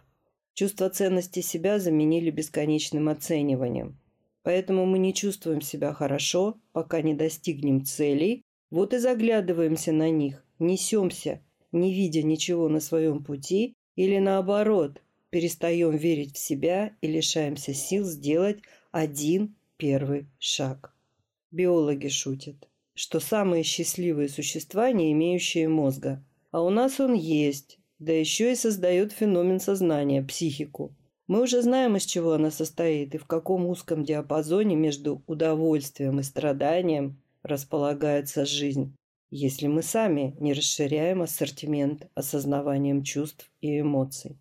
Чувство 0.55 0.89
ценности 0.91 1.41
себя 1.41 1.79
заменили 1.79 2.31
бесконечным 2.31 3.09
оцениванием. 3.09 3.99
Поэтому 4.43 4.87
мы 4.87 4.99
не 4.99 5.15
чувствуем 5.15 5.61
себя 5.61 5.93
хорошо, 5.93 6.59
пока 6.73 7.01
не 7.01 7.15
достигнем 7.15 7.85
целей. 7.85 8.43
Вот 8.71 8.95
и 8.95 8.99
заглядываемся 8.99 9.93
на 9.93 10.11
них, 10.11 10.45
несемся, 10.59 11.41
не 11.71 11.95
видя 11.95 12.23
ничего 12.23 12.69
на 12.69 12.81
своем 12.81 13.23
пути, 13.23 13.75
или 13.97 14.19
наоборот, 14.19 15.03
перестаем 15.31 15.97
верить 15.97 16.37
в 16.37 16.39
себя 16.39 16.93
и 17.01 17.07
лишаемся 17.07 17.75
сил 17.75 18.05
сделать 18.05 18.61
один 18.91 19.55
первый 19.77 20.27
шаг. 20.39 20.95
Биологи 21.51 22.09
шутят, 22.09 22.69
что 22.95 23.21
самые 23.21 23.63
счастливые 23.63 24.29
существа, 24.29 24.91
не 24.93 25.13
имеющие 25.13 25.69
мозга. 25.69 26.25
А 26.51 26.63
у 26.63 26.71
нас 26.71 26.99
он 27.01 27.15
есть, 27.15 27.79
да 27.99 28.13
еще 28.13 28.53
и 28.53 28.57
создает 28.57 29.13
феномен 29.13 29.61
сознания, 29.61 30.23
психику. 30.23 30.95
Мы 31.29 31.43
уже 31.43 31.63
знаем, 31.63 31.97
из 31.97 32.05
чего 32.05 32.33
она 32.33 32.51
состоит 32.51 33.15
и 33.15 33.19
в 33.19 33.27
каком 33.27 33.67
узком 33.67 34.05
диапазоне 34.05 34.75
между 34.75 35.23
удовольствием 35.27 36.19
и 36.21 36.23
страданием 36.23 37.23
располагается 37.43 38.45
жизнь, 38.45 38.95
если 39.31 39.67
мы 39.67 39.83
сами 39.83 40.37
не 40.41 40.53
расширяем 40.53 41.23
ассортимент 41.23 42.09
осознаванием 42.15 43.03
чувств 43.03 43.51
и 43.61 43.81
эмоций. 43.81 44.39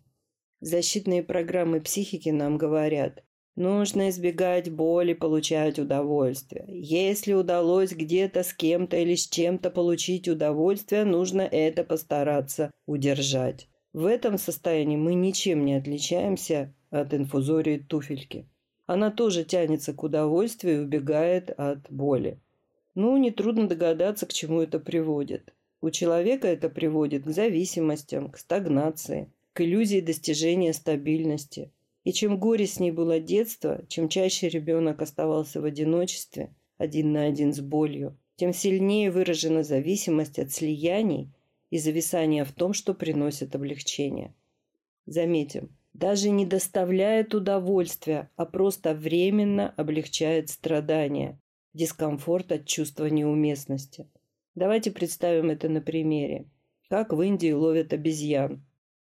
Защитные 0.60 1.22
программы 1.22 1.80
психики 1.80 2.28
нам 2.28 2.58
говорят, 2.58 3.24
нужно 3.56 4.10
избегать 4.10 4.70
боли, 4.70 5.12
получать 5.12 5.78
удовольствие. 5.78 6.64
Если 6.68 7.32
удалось 7.32 7.92
где-то 7.92 8.42
с 8.42 8.52
кем-то 8.52 8.96
или 8.96 9.14
с 9.14 9.28
чем-то 9.28 9.70
получить 9.70 10.28
удовольствие, 10.28 11.04
нужно 11.04 11.42
это 11.42 11.84
постараться 11.84 12.70
удержать. 12.86 13.68
В 13.92 14.06
этом 14.06 14.38
состоянии 14.38 14.96
мы 14.96 15.14
ничем 15.14 15.66
не 15.66 15.74
отличаемся 15.74 16.72
от 16.90 17.12
инфузории 17.12 17.76
туфельки. 17.76 18.46
Она 18.86 19.10
тоже 19.10 19.44
тянется 19.44 19.92
к 19.92 20.02
удовольствию 20.02 20.76
и 20.76 20.84
убегает 20.84 21.50
от 21.50 21.90
боли. 21.90 22.40
Ну, 22.94 23.16
нетрудно 23.16 23.68
догадаться, 23.68 24.26
к 24.26 24.32
чему 24.32 24.60
это 24.60 24.78
приводит. 24.78 25.52
У 25.82 25.90
человека 25.90 26.48
это 26.48 26.68
приводит 26.68 27.24
к 27.24 27.30
зависимостям, 27.30 28.30
к 28.30 28.38
стагнации, 28.38 29.30
к 29.52 29.60
иллюзии 29.60 30.00
достижения 30.00 30.72
стабильности. 30.72 31.70
И 32.04 32.12
чем 32.12 32.38
горестней 32.38 32.92
было 32.92 33.20
детство, 33.20 33.84
чем 33.88 34.08
чаще 34.08 34.48
ребенок 34.48 35.02
оставался 35.02 35.60
в 35.60 35.64
одиночестве, 35.64 36.54
один 36.78 37.12
на 37.12 37.24
один 37.24 37.52
с 37.52 37.60
болью, 37.60 38.16
тем 38.36 38.52
сильнее 38.52 39.10
выражена 39.10 39.62
зависимость 39.62 40.38
от 40.38 40.50
слияний 40.50 41.30
и 41.72 41.78
зависание 41.78 42.44
в 42.44 42.52
том, 42.52 42.74
что 42.74 42.92
приносит 42.92 43.54
облегчение. 43.54 44.34
Заметим, 45.06 45.74
даже 45.94 46.28
не 46.28 46.44
доставляет 46.44 47.34
удовольствия, 47.34 48.30
а 48.36 48.44
просто 48.44 48.94
временно 48.94 49.72
облегчает 49.78 50.50
страдания, 50.50 51.40
дискомфорт 51.72 52.52
от 52.52 52.66
чувства 52.66 53.06
неуместности. 53.06 54.06
Давайте 54.54 54.90
представим 54.90 55.48
это 55.48 55.70
на 55.70 55.80
примере. 55.80 56.44
Как 56.90 57.14
в 57.14 57.22
Индии 57.22 57.52
ловят 57.52 57.94
обезьян. 57.94 58.62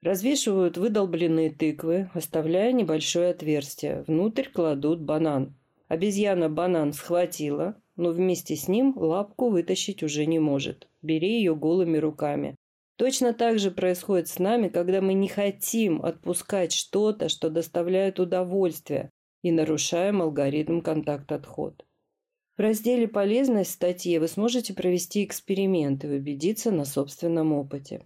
Развешивают 0.04 0.78
выдолбленные 0.78 1.50
тыквы, 1.50 2.12
оставляя 2.14 2.74
небольшое 2.74 3.32
отверстие. 3.32 4.04
Внутрь 4.06 4.48
кладут 4.48 5.02
банан. 5.02 5.56
Обезьяна 5.88 6.48
банан 6.48 6.94
схватила, 6.94 7.81
но 7.96 8.12
вместе 8.12 8.56
с 8.56 8.68
ним 8.68 8.94
лапку 8.98 9.50
вытащить 9.50 10.04
уже 10.04 10.26
не 10.26 10.40
может. 10.40 10.88
Бери 11.02 11.38
ее 11.38 11.56
голыми 11.56 11.98
руками. 11.98 12.56
Точно 12.98 13.34
так 13.34 13.58
же 13.60 13.72
происходит 13.72 14.28
с 14.28 14.38
нами, 14.38 14.68
когда 14.68 15.02
мы 15.02 15.14
не 15.14 15.28
хотим 15.28 16.04
отпускать 16.04 16.72
что-то, 16.72 17.30
что 17.30 17.50
доставляет 17.50 18.20
удовольствие, 18.20 19.10
и 19.42 19.52
нарушаем 19.52 20.22
алгоритм 20.22 20.82
контакт-отход. 20.82 21.86
В 22.58 22.62
разделе 22.62 23.08
«Полезность» 23.08 23.72
статьи 23.72 24.20
вы 24.20 24.28
сможете 24.28 24.74
провести 24.74 25.24
эксперимент 25.24 26.04
и 26.04 26.08
убедиться 26.08 26.70
на 26.70 26.86
собственном 26.86 27.54
опыте. 27.54 28.06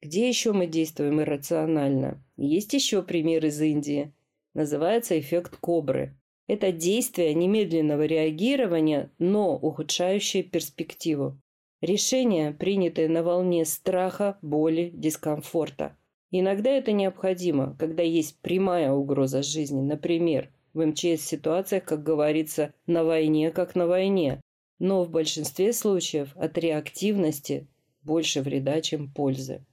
Где 0.00 0.28
еще 0.28 0.52
мы 0.52 0.66
действуем 0.66 1.20
иррационально? 1.20 2.22
Есть 2.36 2.74
еще 2.74 3.02
пример 3.02 3.44
из 3.46 3.60
Индии. 3.60 4.12
Называется 4.54 5.18
эффект 5.18 5.56
кобры. 5.56 6.16
Это 6.48 6.70
действие 6.70 7.34
немедленного 7.34 8.04
реагирования, 8.06 9.10
но 9.18 9.56
ухудшающее 9.56 10.44
перспективу. 10.44 11.40
Решение, 11.80 12.52
принятое 12.52 13.08
на 13.08 13.22
волне 13.22 13.64
страха, 13.64 14.38
боли, 14.42 14.90
дискомфорта. 14.94 15.96
Иногда 16.30 16.70
это 16.70 16.92
необходимо, 16.92 17.76
когда 17.78 18.02
есть 18.02 18.38
прямая 18.40 18.92
угроза 18.92 19.42
жизни. 19.42 19.80
Например, 19.80 20.50
в 20.72 20.84
МЧС 20.84 21.22
ситуациях, 21.22 21.84
как 21.84 22.02
говорится, 22.02 22.74
на 22.86 23.04
войне, 23.04 23.50
как 23.50 23.74
на 23.74 23.86
войне. 23.86 24.40
Но 24.78 25.04
в 25.04 25.10
большинстве 25.10 25.72
случаев 25.72 26.36
от 26.36 26.58
реактивности 26.58 27.66
больше 28.02 28.40
вреда, 28.40 28.80
чем 28.80 29.10
пользы. 29.10 29.64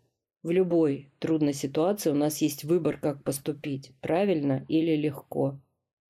В 0.42 0.50
любой 0.52 1.10
трудной 1.20 1.54
ситуации 1.54 2.10
у 2.10 2.16
нас 2.16 2.42
есть 2.42 2.64
выбор, 2.64 2.98
как 2.98 3.24
поступить, 3.24 3.92
правильно 4.02 4.66
или 4.68 4.96
легко. 4.96 5.60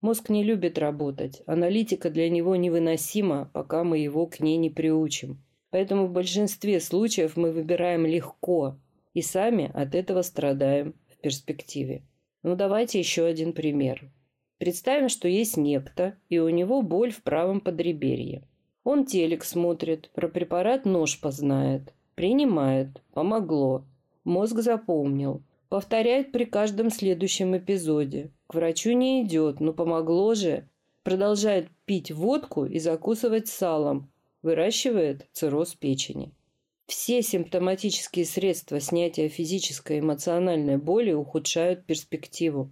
Мозг 0.03 0.27
не 0.27 0.43
любит 0.43 0.77
работать, 0.77 1.43
аналитика 1.45 2.09
для 2.09 2.29
него 2.29 2.57
невыносима, 2.57 3.49
пока 3.53 3.85
мы 3.85 3.99
его 3.99 4.27
к 4.27 4.41
ней 4.41 4.57
не 4.57 4.69
приучим. 4.69 5.41
Поэтому 5.69 6.07
в 6.07 6.11
большинстве 6.11 6.81
случаев 6.81 7.37
мы 7.37 7.53
выбираем 7.53 8.05
легко 8.05 8.75
и 9.13 9.21
сами 9.21 9.71
от 9.73 9.95
этого 9.95 10.21
страдаем 10.21 10.93
в 11.07 11.21
перспективе. 11.21 12.03
Ну 12.43 12.57
давайте 12.57 12.99
еще 12.99 13.23
один 13.23 13.53
пример. 13.53 14.11
Представим, 14.57 15.07
что 15.07 15.29
есть 15.29 15.55
некто, 15.55 16.17
и 16.27 16.37
у 16.37 16.49
него 16.49 16.81
боль 16.81 17.11
в 17.11 17.23
правом 17.23 17.61
подреберье. 17.61 18.45
Он 18.83 19.05
телек 19.05 19.45
смотрит, 19.45 20.11
про 20.13 20.27
препарат 20.27 20.83
нож 20.83 21.21
познает, 21.21 21.93
принимает, 22.15 23.01
помогло, 23.13 23.85
Мозг 24.23 24.59
запомнил. 24.59 25.43
Повторяет 25.73 26.31
при 26.31 26.43
каждом 26.45 26.91
следующем 26.91 27.57
эпизоде. 27.57 28.29
К 28.45 28.53
врачу 28.53 28.91
не 28.91 29.23
идет, 29.23 29.59
но 29.59 29.73
помогло 29.73 30.35
же. 30.35 30.69
Продолжает 31.01 31.67
пить 31.85 32.11
водку 32.11 32.65
и 32.65 32.77
закусывать 32.77 33.47
салом. 33.47 34.13
Выращивает 34.43 35.25
цирроз 35.31 35.73
печени. 35.73 36.31
Все 36.85 37.23
симптоматические 37.23 38.25
средства 38.25 38.79
снятия 38.79 39.29
физической 39.29 39.97
и 39.97 39.99
эмоциональной 39.99 40.77
боли 40.77 41.11
ухудшают 41.11 41.87
перспективу. 41.87 42.71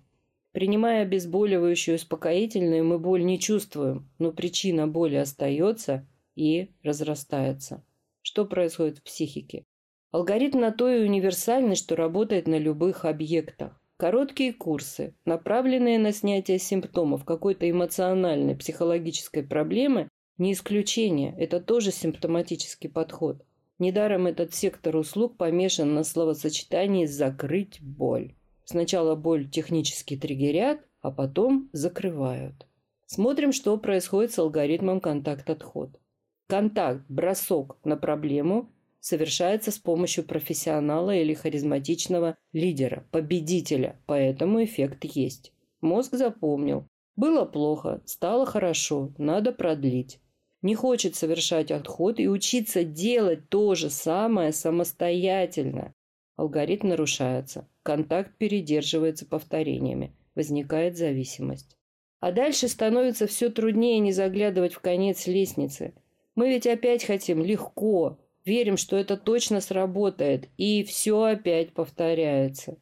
Принимая 0.52 1.02
обезболивающие 1.02 1.96
успокоительные, 1.96 2.84
мы 2.84 3.00
боль 3.00 3.26
не 3.26 3.40
чувствуем, 3.40 4.12
но 4.20 4.32
причина 4.32 4.88
боли 4.88 5.16
остается 5.16 6.08
и 6.36 6.70
разрастается. 6.84 7.84
Что 8.22 8.46
происходит 8.46 9.00
в 9.00 9.02
психике? 9.02 9.66
Алгоритм 10.12 10.60
на 10.60 10.72
то 10.72 10.90
и 10.90 11.04
универсальный, 11.04 11.76
что 11.76 11.96
работает 11.96 12.46
на 12.46 12.58
любых 12.58 13.06
объектах. 13.06 13.82
Короткие 13.96 14.52
курсы, 14.52 15.16
направленные 15.24 16.00
на 16.00 16.12
снятие 16.12 16.60
симптомов 16.60 17.24
какой-то 17.24 17.70
эмоциональной, 17.70 18.56
психологической 18.56 19.44
проблемы, 19.44 20.10
не 20.38 20.52
исключение, 20.52 21.34
это 21.38 21.62
тоже 21.62 21.92
симптоматический 21.92 22.90
подход. 22.90 23.46
Недаром 23.80 24.28
этот 24.28 24.54
сектор 24.54 24.98
услуг 24.98 25.38
помешан 25.38 25.94
на 25.94 26.04
словосочетании 26.04 27.06
«закрыть 27.06 27.80
боль». 27.82 28.36
Сначала 28.66 29.16
боль 29.16 29.50
технически 29.50 30.18
триггерят, 30.18 30.82
а 31.02 31.12
потом 31.12 31.70
закрывают. 31.72 32.68
Смотрим, 33.06 33.52
что 33.54 33.78
происходит 33.78 34.34
с 34.34 34.40
алгоритмом 34.40 35.00
контакт-отход. 35.00 36.00
Контакт, 36.48 37.06
бросок 37.08 37.78
на 37.84 37.96
проблему 37.96 38.72
совершается 39.02 39.72
с 39.72 39.80
помощью 39.80 40.24
профессионала 40.24 41.14
или 41.14 41.34
харизматичного 41.34 42.38
лидера, 42.54 43.06
победителя, 43.12 44.00
поэтому 44.06 44.64
эффект 44.64 45.04
есть. 45.04 45.52
Мозг 45.82 46.14
запомнил. 46.14 46.88
Было 47.18 47.44
плохо, 47.44 48.02
стало 48.06 48.46
хорошо, 48.46 49.12
надо 49.18 49.52
продлить. 49.52 50.20
Не 50.62 50.76
хочет 50.76 51.16
совершать 51.16 51.72
отход 51.72 52.20
и 52.20 52.30
учиться 52.30 52.84
делать 52.84 53.50
то 53.50 53.74
же 53.76 53.90
самое 53.90 54.54
самостоятельно. 54.54 55.94
Алгоритм 56.38 56.90
нарушается, 56.90 57.68
контакт 57.84 58.38
передерживается 58.38 59.26
повторениями, 59.26 60.16
возникает 60.36 60.98
зависимость. 60.98 61.76
А 62.20 62.32
дальше 62.32 62.68
становится 62.68 63.26
все 63.26 63.50
труднее 63.50 63.98
не 64.00 64.12
заглядывать 64.12 64.74
в 64.74 64.80
конец 64.80 65.26
лестницы. 65.26 65.96
Мы 66.36 66.50
ведь 66.50 66.68
опять 66.68 67.04
хотим 67.04 67.44
легко, 67.44 68.20
Верим, 68.44 68.78
что 68.78 68.98
это 68.98 69.18
точно 69.18 69.62
сработает, 69.62 70.50
и 70.58 70.84
все 70.84 71.22
опять 71.24 71.74
повторяется. 71.74 72.78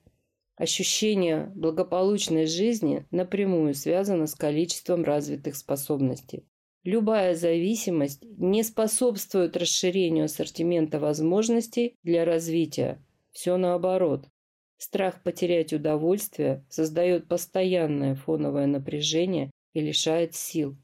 Ощущение 0.56 1.52
благополучной 1.56 2.46
жизни 2.46 3.06
напрямую 3.12 3.74
связано 3.74 4.28
с 4.28 4.36
количеством 4.36 5.04
развитых 5.04 5.56
способностей. 5.56 6.46
Любая 6.84 7.36
зависимость 7.36 8.24
не 8.38 8.64
способствует 8.64 9.58
расширению 9.58 10.26
ассортимента 10.26 11.00
возможностей 11.00 11.96
для 12.04 12.24
развития. 12.24 13.04
Все 13.32 13.58
наоборот. 13.58 14.28
Страх 14.78 15.22
потерять 15.24 15.74
удовольствие 15.74 16.66
создает 16.70 17.28
постоянное 17.28 18.16
фоновое 18.16 18.66
напряжение 18.66 19.52
и 19.74 19.82
лишает 19.82 20.36
сил. 20.36 20.78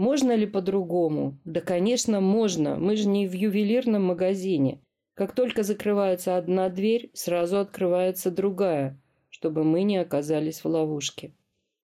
Можно 0.00 0.34
ли 0.34 0.46
по-другому? 0.46 1.38
Да, 1.44 1.60
конечно, 1.60 2.22
можно. 2.22 2.76
Мы 2.76 2.96
же 2.96 3.06
не 3.06 3.28
в 3.28 3.34
ювелирном 3.34 4.02
магазине. 4.02 4.80
Как 5.12 5.34
только 5.34 5.62
закрывается 5.62 6.38
одна 6.38 6.70
дверь, 6.70 7.10
сразу 7.12 7.58
открывается 7.58 8.30
другая, 8.30 8.98
чтобы 9.28 9.62
мы 9.62 9.82
не 9.82 9.98
оказались 9.98 10.64
в 10.64 10.68
ловушке. 10.68 11.34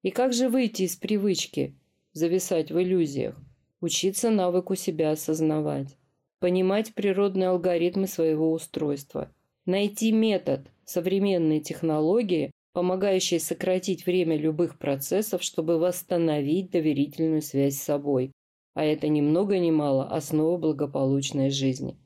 И 0.00 0.10
как 0.10 0.32
же 0.32 0.48
выйти 0.48 0.84
из 0.84 0.96
привычки? 0.96 1.76
Зависать 2.14 2.70
в 2.70 2.80
иллюзиях. 2.80 3.38
Учиться 3.82 4.30
навыку 4.30 4.76
себя 4.76 5.10
осознавать. 5.10 5.98
Понимать 6.38 6.94
природные 6.94 7.50
алгоритмы 7.50 8.06
своего 8.06 8.50
устройства. 8.50 9.30
Найти 9.66 10.10
метод, 10.10 10.70
современные 10.86 11.60
технологии, 11.60 12.50
помогающие 12.76 13.40
сократить 13.40 14.04
время 14.04 14.36
любых 14.36 14.78
процессов, 14.78 15.42
чтобы 15.42 15.78
восстановить 15.78 16.72
доверительную 16.72 17.40
связь 17.40 17.78
с 17.78 17.82
собой. 17.82 18.32
А 18.74 18.84
это 18.84 19.08
ни 19.08 19.22
много 19.22 19.58
ни 19.58 19.70
мало 19.70 20.06
основа 20.10 20.58
благополучной 20.58 21.48
жизни. 21.48 21.96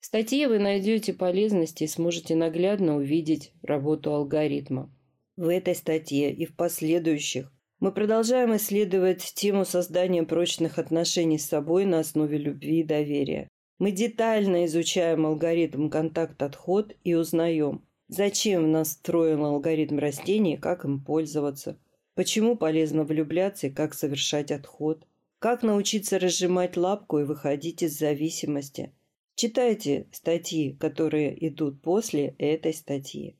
В 0.00 0.06
статье 0.06 0.48
вы 0.48 0.58
найдете 0.58 1.12
полезности 1.12 1.84
и 1.84 1.86
сможете 1.86 2.34
наглядно 2.34 2.96
увидеть 2.96 3.52
работу 3.62 4.12
алгоритма. 4.12 4.92
В 5.36 5.46
этой 5.46 5.76
статье 5.76 6.34
и 6.34 6.44
в 6.44 6.56
последующих 6.56 7.52
мы 7.78 7.92
продолжаем 7.92 8.56
исследовать 8.56 9.32
тему 9.36 9.64
создания 9.64 10.24
прочных 10.24 10.80
отношений 10.80 11.38
с 11.38 11.46
собой 11.46 11.84
на 11.84 12.00
основе 12.00 12.36
любви 12.36 12.80
и 12.80 12.84
доверия. 12.84 13.46
Мы 13.78 13.92
детально 13.92 14.64
изучаем 14.64 15.24
алгоритм 15.24 15.88
контакт-отход 15.88 16.96
и 17.04 17.14
узнаем, 17.14 17.85
Зачем 18.08 18.70
настроен 18.70 19.42
алгоритм 19.42 19.98
растений, 19.98 20.56
как 20.56 20.84
им 20.84 21.00
пользоваться? 21.00 21.76
Почему 22.14 22.56
полезно 22.56 23.02
влюбляться 23.02 23.66
и 23.66 23.70
как 23.70 23.94
совершать 23.94 24.52
отход? 24.52 25.04
Как 25.40 25.62
научиться 25.62 26.18
разжимать 26.20 26.76
лапку 26.76 27.18
и 27.18 27.24
выходить 27.24 27.82
из 27.82 27.98
зависимости? 27.98 28.92
Читайте 29.34 30.06
статьи, 30.12 30.72
которые 30.72 31.48
идут 31.48 31.82
после 31.82 32.36
этой 32.38 32.72
статьи. 32.72 33.36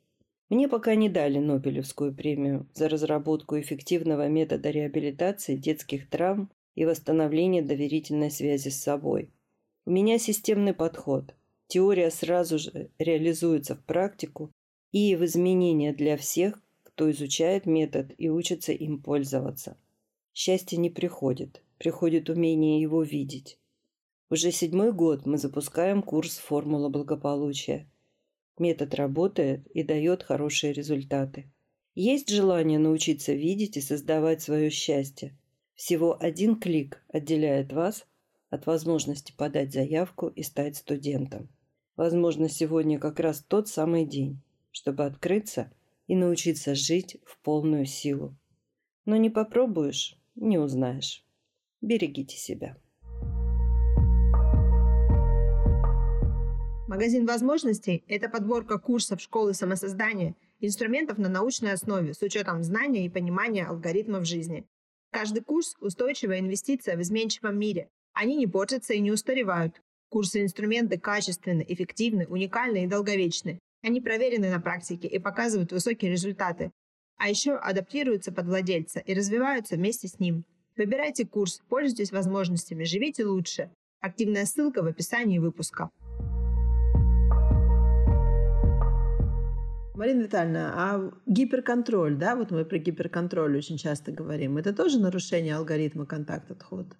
Мне 0.50 0.68
пока 0.68 0.94
не 0.94 1.09
дали 1.09 1.38
Нобелевскую 1.38 2.14
премию 2.14 2.68
за 2.74 2.88
разработку 2.88 3.59
эффективного 3.59 4.29
метода 4.29 4.70
реабилитации 4.70 5.57
детских 5.57 6.11
травм 6.11 6.50
и 6.74 6.85
восстановления 6.85 7.62
доверительной 7.62 8.31
связи 8.31 8.68
с 8.68 8.83
собой. 8.83 9.31
У 9.87 9.90
меня 9.90 10.18
системный 10.18 10.74
подход. 10.74 11.35
Теория 11.68 12.11
сразу 12.11 12.59
же 12.59 12.90
реализуется 12.98 13.74
в 13.74 13.85
практику 13.85 14.52
и 14.92 15.16
в 15.16 15.25
изменения 15.25 15.92
для 15.92 16.16
всех, 16.16 16.61
кто 16.83 17.11
изучает 17.11 17.66
метод 17.66 18.14
и 18.16 18.29
учится 18.29 18.72
им 18.72 19.03
пользоваться. 19.03 19.77
Счастье 20.33 20.79
не 20.79 20.90
приходит, 20.90 21.62
приходит 21.79 22.31
умение 22.31 22.81
его 22.81 23.03
видеть. 23.03 23.59
Уже 24.31 24.51
седьмой 24.51 24.92
год 24.92 25.25
мы 25.25 25.38
запускаем 25.38 26.03
курс 26.03 26.38
«Формула 26.38 26.88
благополучия». 26.88 27.88
Метод 28.59 28.94
работает 28.94 29.66
и 29.68 29.83
дает 29.83 30.22
хорошие 30.22 30.72
результаты. 30.72 31.51
Есть 31.94 32.29
желание 32.29 32.79
научиться 32.79 33.33
видеть 33.33 33.77
и 33.77 33.81
создавать 33.81 34.42
свое 34.42 34.70
счастье. 34.70 35.37
Всего 35.75 36.16
один 36.18 36.57
клик 36.57 37.03
отделяет 37.09 37.72
вас 37.72 38.07
от 38.51 38.66
возможности 38.66 39.33
подать 39.37 39.72
заявку 39.72 40.29
и 40.29 40.42
стать 40.42 40.77
студентом. 40.77 41.49
Возможно, 41.96 42.49
сегодня 42.49 42.99
как 42.99 43.20
раз 43.20 43.44
тот 43.46 43.68
самый 43.68 44.05
день, 44.05 44.40
чтобы 44.77 45.07
открыться 45.07 45.73
и 46.07 46.15
научиться 46.15 46.75
жить 46.75 47.17
в 47.25 47.39
полную 47.39 47.87
силу. 47.87 48.37
Но 49.07 49.17
не 49.17 49.31
попробуешь– 49.31 50.19
не 50.35 50.59
узнаешь. 50.59 51.25
Берегите 51.81 52.37
себя. 52.37 52.77
Магазин 56.87 57.25
возможностей– 57.25 58.05
это 58.07 58.29
подборка 58.29 58.79
курсов 58.79 59.23
школы 59.23 59.55
самосоздания, 59.55 60.37
инструментов 60.61 61.17
на 61.17 61.31
научной 61.31 61.73
основе 61.73 62.12
с 62.12 62.21
учетом 62.21 62.62
знания 62.62 63.07
и 63.07 63.11
понимания 63.11 63.65
алгоритмов 63.65 64.27
жизни. 64.27 64.67
Каждый 65.11 65.43
курс– 65.43 65.75
устойчивая 65.81 66.41
инвестиция 66.41 66.99
в 66.99 67.01
изменчивом 67.01 67.59
мире. 67.59 67.89
Они 68.12 68.37
не 68.37 68.47
портятся 68.47 68.93
и 68.93 69.01
не 69.01 69.11
устаревают. 69.11 69.81
Курсы 70.11 70.41
и 70.41 70.43
инструменты 70.43 70.99
качественны, 70.99 71.65
эффективны, 71.67 72.27
уникальны 72.27 72.85
и 72.85 72.87
долговечны. 72.87 73.59
Они 73.87 74.01
проверены 74.01 74.51
на 74.51 74.61
практике 74.61 75.07
и 75.07 75.20
показывают 75.20 75.70
высокие 75.70 76.11
результаты. 76.11 76.72
А 77.18 77.29
еще 77.29 77.55
адаптируются 77.55 78.33
под 78.33 78.46
владельца 78.46 78.99
и 78.99 79.14
развиваются 79.14 79.77
вместе 79.77 80.09
с 80.09 80.18
ним. 80.18 80.44
Выбирайте 80.77 81.25
курс, 81.25 81.62
пользуйтесь 81.68 82.11
возможностями, 82.11 82.83
живите 82.83 83.25
лучше. 83.25 83.70
Активная 84.01 84.44
ссылка 84.44 84.83
в 84.83 84.87
описании 84.87 85.38
выпуска. 85.38 85.90
Марина 89.94 90.22
Витальевна, 90.22 90.72
а 90.75 91.12
гиперконтроль, 91.27 92.16
да, 92.16 92.35
вот 92.35 92.51
мы 92.51 92.64
про 92.64 92.79
гиперконтроль 92.79 93.57
очень 93.57 93.77
часто 93.77 94.11
говорим, 94.11 94.59
это 94.59 94.75
тоже 94.75 94.99
нарушение 94.99 95.55
алгоритма 95.55 96.07
контакт-отход? 96.07 96.96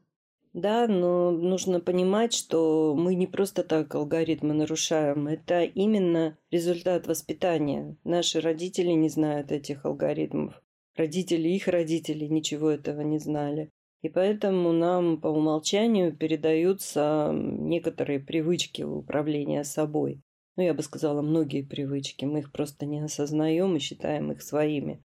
Да, 0.57 0.89
но 0.89 1.33
нужно 1.33 1.81
понимать, 1.81 2.33
что 2.33 2.95
мы 2.97 3.15
не 3.15 3.27
просто 3.27 3.63
так 3.63 3.95
алгоритмы 3.95 4.55
нарушаем. 4.55 5.29
Это 5.29 5.65
именно 5.65 6.39
результат 6.51 7.07
воспитания. 7.07 7.99
Наши 8.05 8.41
родители 8.41 8.93
не 8.93 9.11
знают 9.11 9.53
этих 9.53 9.85
алгоритмов. 9.85 10.55
Родители 10.97 11.51
их 11.51 11.69
родителей 11.69 12.31
ничего 12.31 12.71
этого 12.71 13.03
не 13.03 13.19
знали. 13.19 13.69
И 14.01 14.09
поэтому 14.09 14.73
нам 14.73 15.21
по 15.21 15.29
умолчанию 15.29 16.17
передаются 16.17 17.31
некоторые 17.35 18.19
привычки 18.19 18.81
управления 18.81 19.63
собой 19.63 20.23
ну, 20.57 20.63
я 20.63 20.75
бы 20.75 20.83
сказала, 20.83 21.23
многие 21.23 21.63
привычки. 21.63 22.25
Мы 22.25 22.41
их 22.41 22.51
просто 22.51 22.87
не 22.87 23.01
осознаем 23.01 23.77
и 23.77 23.79
считаем 23.79 24.33
их 24.33 24.43
своими. 24.43 25.03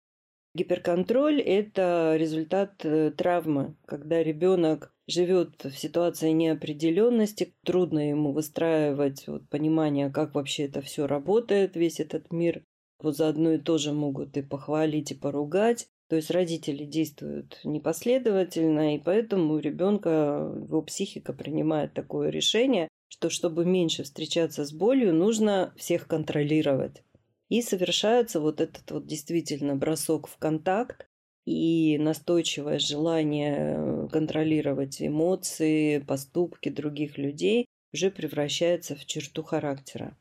Гиперконтроль– 0.55 1.39
это 1.45 2.15
результат 2.17 2.83
э, 2.83 3.11
травмы, 3.11 3.75
когда 3.85 4.23
ребенок 4.23 4.91
живет 5.07 5.63
в 5.63 5.77
ситуации 5.77 6.31
неопределенности, 6.31 7.53
трудно 7.63 8.09
ему 8.09 8.31
выстраивать 8.31 9.27
вот, 9.27 9.47
понимание, 9.49 10.09
как 10.09 10.33
вообще 10.33 10.65
это 10.65 10.81
все 10.81 11.05
работает, 11.05 11.75
весь 11.75 11.99
этот 11.99 12.31
мир. 12.31 12.63
Вот 12.99 13.15
заодно 13.15 13.53
и 13.53 13.57
тоже 13.59 13.93
могут 13.93 14.37
и 14.37 14.41
похвалить, 14.41 15.11
и 15.11 15.15
поругать. 15.15 15.87
То 16.09 16.15
есть 16.15 16.31
родители 16.31 16.85
действуют 16.85 17.59
непоследовательно, 17.63 18.95
и 18.95 18.99
поэтому 18.99 19.53
у 19.53 19.59
ребенка 19.59 20.51
его 20.55 20.81
психика 20.81 21.33
принимает 21.33 21.93
такое 21.93 22.29
решение, 22.29 22.87
что 23.09 23.29
чтобы 23.29 23.65
меньше 23.65 24.03
встречаться 24.03 24.65
с 24.65 24.73
болью, 24.73 25.13
нужно 25.13 25.73
всех 25.77 26.07
контролировать. 26.07 27.03
И 27.49 27.61
совершается 27.61 28.39
вот 28.39 28.61
этот 28.61 28.89
вот 28.91 29.07
действительно 29.07 29.75
бросок 29.75 30.27
в 30.27 30.37
контакт 30.37 31.07
и 31.45 31.97
настойчивое 31.97 32.77
желание 32.77 34.07
контролировать 34.09 35.01
эмоции, 35.01 35.99
поступки 35.99 36.69
других 36.69 37.17
людей 37.17 37.65
уже 37.91 38.11
превращается 38.11 38.95
в 38.95 39.03
черту 39.05 39.43
характера. 39.43 40.15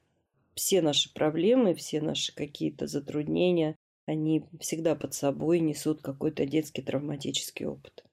Все 0.55 0.81
наши 0.81 1.12
проблемы, 1.12 1.75
все 1.75 2.01
наши 2.01 2.35
какие-то 2.35 2.87
затруднения, 2.87 3.77
они 4.07 4.47
всегда 4.59 4.95
под 4.95 5.12
собой 5.12 5.61
несут 5.61 6.01
какой-то 6.01 6.47
детский 6.47 6.81
травматический 6.81 7.67
опыт. 7.67 8.05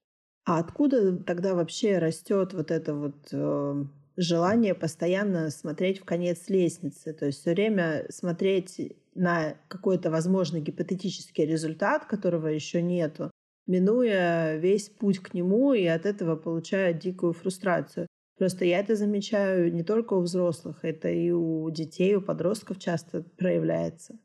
А 0.44 0.60
откуда 0.60 1.18
тогда 1.18 1.56
вообще 1.56 1.98
растет 1.98 2.54
вот 2.54 2.70
это 2.70 2.94
вот 2.94 3.30
э, 3.32 3.86
желание 4.18 4.74
постоянно 4.74 5.50
смотреть 5.50 6.00
в 6.00 6.06
конец 6.06 6.50
лестницы, 6.50 7.14
то 7.14 7.26
есть 7.26 7.42
все 7.42 7.52
время 7.52 8.06
смотреть 8.10 8.94
на 9.14 9.56
какой-то 9.68 10.12
возможный 10.12 10.62
гипотетический 10.62 11.46
результат, 11.46 12.06
которого 12.06 12.48
еще 12.48 12.82
нету, 12.82 13.32
минуя 13.68 14.58
весь 14.58 14.90
путь 14.90 15.20
к 15.20 15.34
нему 15.34 15.74
и 15.74 15.86
от 15.86 16.06
этого 16.06 16.36
получая 16.36 16.94
дикую 16.94 17.34
фрустрацию. 17.34 18.08
Просто 18.38 18.66
я 18.66 18.80
это 18.80 18.96
замечаю 18.96 19.74
не 19.74 19.84
только 19.84 20.14
у 20.14 20.22
взрослых, 20.22 20.80
это 20.84 21.10
и 21.10 21.32
у 21.32 21.70
детей, 21.70 22.16
у 22.16 22.22
подростков 22.22 22.80
часто 22.80 23.24
проявляется. 23.38 24.20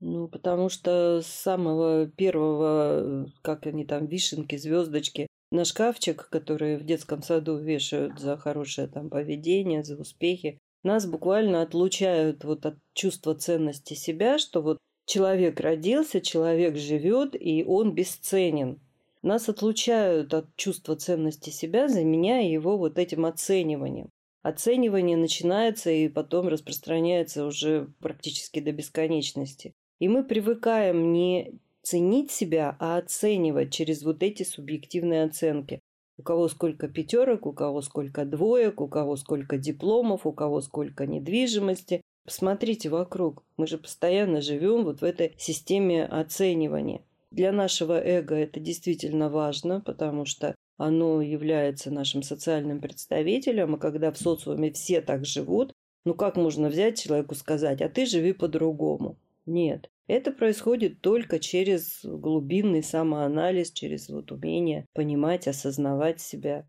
Ну, 0.00 0.28
потому 0.28 0.68
что 0.68 1.22
с 1.22 1.26
самого 1.26 2.06
первого, 2.06 3.26
как 3.42 3.66
они 3.66 3.84
там, 3.84 4.06
вишенки, 4.06 4.56
звездочки, 4.56 5.26
на 5.50 5.64
шкафчик, 5.64 6.28
который 6.28 6.76
в 6.76 6.84
детском 6.84 7.22
саду 7.22 7.56
вешают 7.56 8.18
за 8.18 8.36
хорошее 8.36 8.86
там 8.86 9.08
поведение, 9.08 9.82
за 9.82 9.96
успехи, 9.96 10.58
нас 10.82 11.06
буквально 11.06 11.62
отлучают 11.62 12.44
вот 12.44 12.66
от 12.66 12.76
чувства 12.94 13.34
ценности 13.34 13.94
себя, 13.94 14.38
что 14.38 14.62
вот 14.62 14.78
человек 15.06 15.60
родился, 15.60 16.20
человек 16.20 16.76
живет, 16.76 17.34
и 17.34 17.64
он 17.66 17.94
бесценен. 17.94 18.80
Нас 19.22 19.48
отлучают 19.48 20.32
от 20.34 20.54
чувства 20.56 20.94
ценности 20.94 21.50
себя, 21.50 21.88
заменяя 21.88 22.46
его 22.46 22.78
вот 22.78 22.98
этим 22.98 23.26
оцениванием. 23.26 24.10
Оценивание 24.42 25.16
начинается 25.16 25.90
и 25.90 26.08
потом 26.08 26.46
распространяется 26.48 27.44
уже 27.44 27.88
практически 28.00 28.60
до 28.60 28.70
бесконечности. 28.70 29.74
И 29.98 30.08
мы 30.08 30.22
привыкаем 30.22 31.12
не 31.12 31.58
ценить 31.88 32.30
себя, 32.30 32.76
а 32.80 32.98
оценивать 32.98 33.72
через 33.72 34.02
вот 34.02 34.22
эти 34.22 34.42
субъективные 34.42 35.24
оценки. 35.24 35.80
У 36.18 36.22
кого 36.22 36.48
сколько 36.48 36.86
пятерок, 36.86 37.46
у 37.46 37.52
кого 37.54 37.80
сколько 37.80 38.26
двоек, 38.26 38.82
у 38.82 38.88
кого 38.88 39.16
сколько 39.16 39.56
дипломов, 39.56 40.26
у 40.26 40.32
кого 40.32 40.60
сколько 40.60 41.06
недвижимости. 41.06 42.02
Посмотрите 42.26 42.90
вокруг. 42.90 43.42
Мы 43.56 43.66
же 43.66 43.78
постоянно 43.78 44.42
живем 44.42 44.84
вот 44.84 45.00
в 45.00 45.02
этой 45.02 45.32
системе 45.38 46.04
оценивания. 46.04 47.00
Для 47.30 47.52
нашего 47.52 47.98
эго 47.98 48.34
это 48.34 48.60
действительно 48.60 49.30
важно, 49.30 49.80
потому 49.80 50.26
что 50.26 50.54
оно 50.76 51.22
является 51.22 51.90
нашим 51.90 52.22
социальным 52.22 52.82
представителем, 52.82 53.76
и 53.76 53.80
когда 53.80 54.12
в 54.12 54.18
социуме 54.18 54.72
все 54.72 55.00
так 55.00 55.24
живут, 55.24 55.72
ну 56.04 56.12
как 56.12 56.36
можно 56.36 56.68
взять 56.68 57.00
человеку 57.00 57.34
сказать, 57.34 57.80
а 57.80 57.88
ты 57.88 58.04
живи 58.04 58.34
по-другому? 58.34 59.16
Нет. 59.46 59.88
Это 60.08 60.32
происходит 60.32 61.02
только 61.02 61.38
через 61.38 62.00
глубинный 62.02 62.82
самоанализ, 62.82 63.70
через 63.70 64.08
вот 64.08 64.32
умение 64.32 64.86
понимать, 64.94 65.46
осознавать 65.46 66.20
себя. 66.20 66.66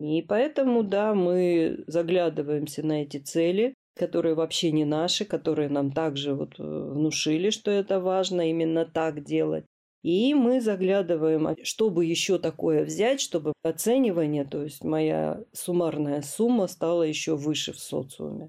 И 0.00 0.22
поэтому, 0.22 0.82
да, 0.82 1.14
мы 1.14 1.84
заглядываемся 1.86 2.84
на 2.84 3.02
эти 3.02 3.18
цели, 3.18 3.74
которые 3.94 4.34
вообще 4.34 4.72
не 4.72 4.86
наши, 4.86 5.26
которые 5.26 5.68
нам 5.68 5.92
также 5.92 6.34
вот 6.34 6.58
э, 6.58 6.62
внушили, 6.62 7.50
что 7.50 7.70
это 7.70 8.00
важно 8.00 8.48
именно 8.48 8.86
так 8.86 9.22
делать. 9.22 9.66
И 10.02 10.32
мы 10.32 10.60
заглядываем, 10.60 11.48
а 11.48 11.56
чтобы 11.64 12.06
еще 12.06 12.38
такое 12.38 12.84
взять, 12.84 13.20
чтобы 13.20 13.52
оценивание, 13.62 14.44
то 14.44 14.62
есть 14.62 14.84
моя 14.84 15.42
суммарная 15.52 16.22
сумма 16.22 16.68
стала 16.68 17.02
еще 17.02 17.36
выше 17.36 17.72
в 17.72 17.78
социуме. 17.80 18.48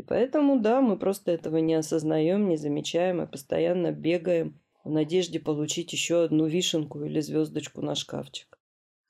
И 0.00 0.02
поэтому, 0.02 0.58
да, 0.58 0.80
мы 0.80 0.98
просто 0.98 1.30
этого 1.30 1.58
не 1.58 1.74
осознаем, 1.74 2.48
не 2.48 2.56
замечаем 2.56 3.20
и 3.20 3.26
постоянно 3.26 3.92
бегаем 3.92 4.58
в 4.82 4.88
надежде 4.88 5.38
получить 5.38 5.92
еще 5.92 6.24
одну 6.24 6.46
вишенку 6.46 7.04
или 7.04 7.20
звездочку 7.20 7.82
на 7.82 7.94
шкафчик. 7.94 8.58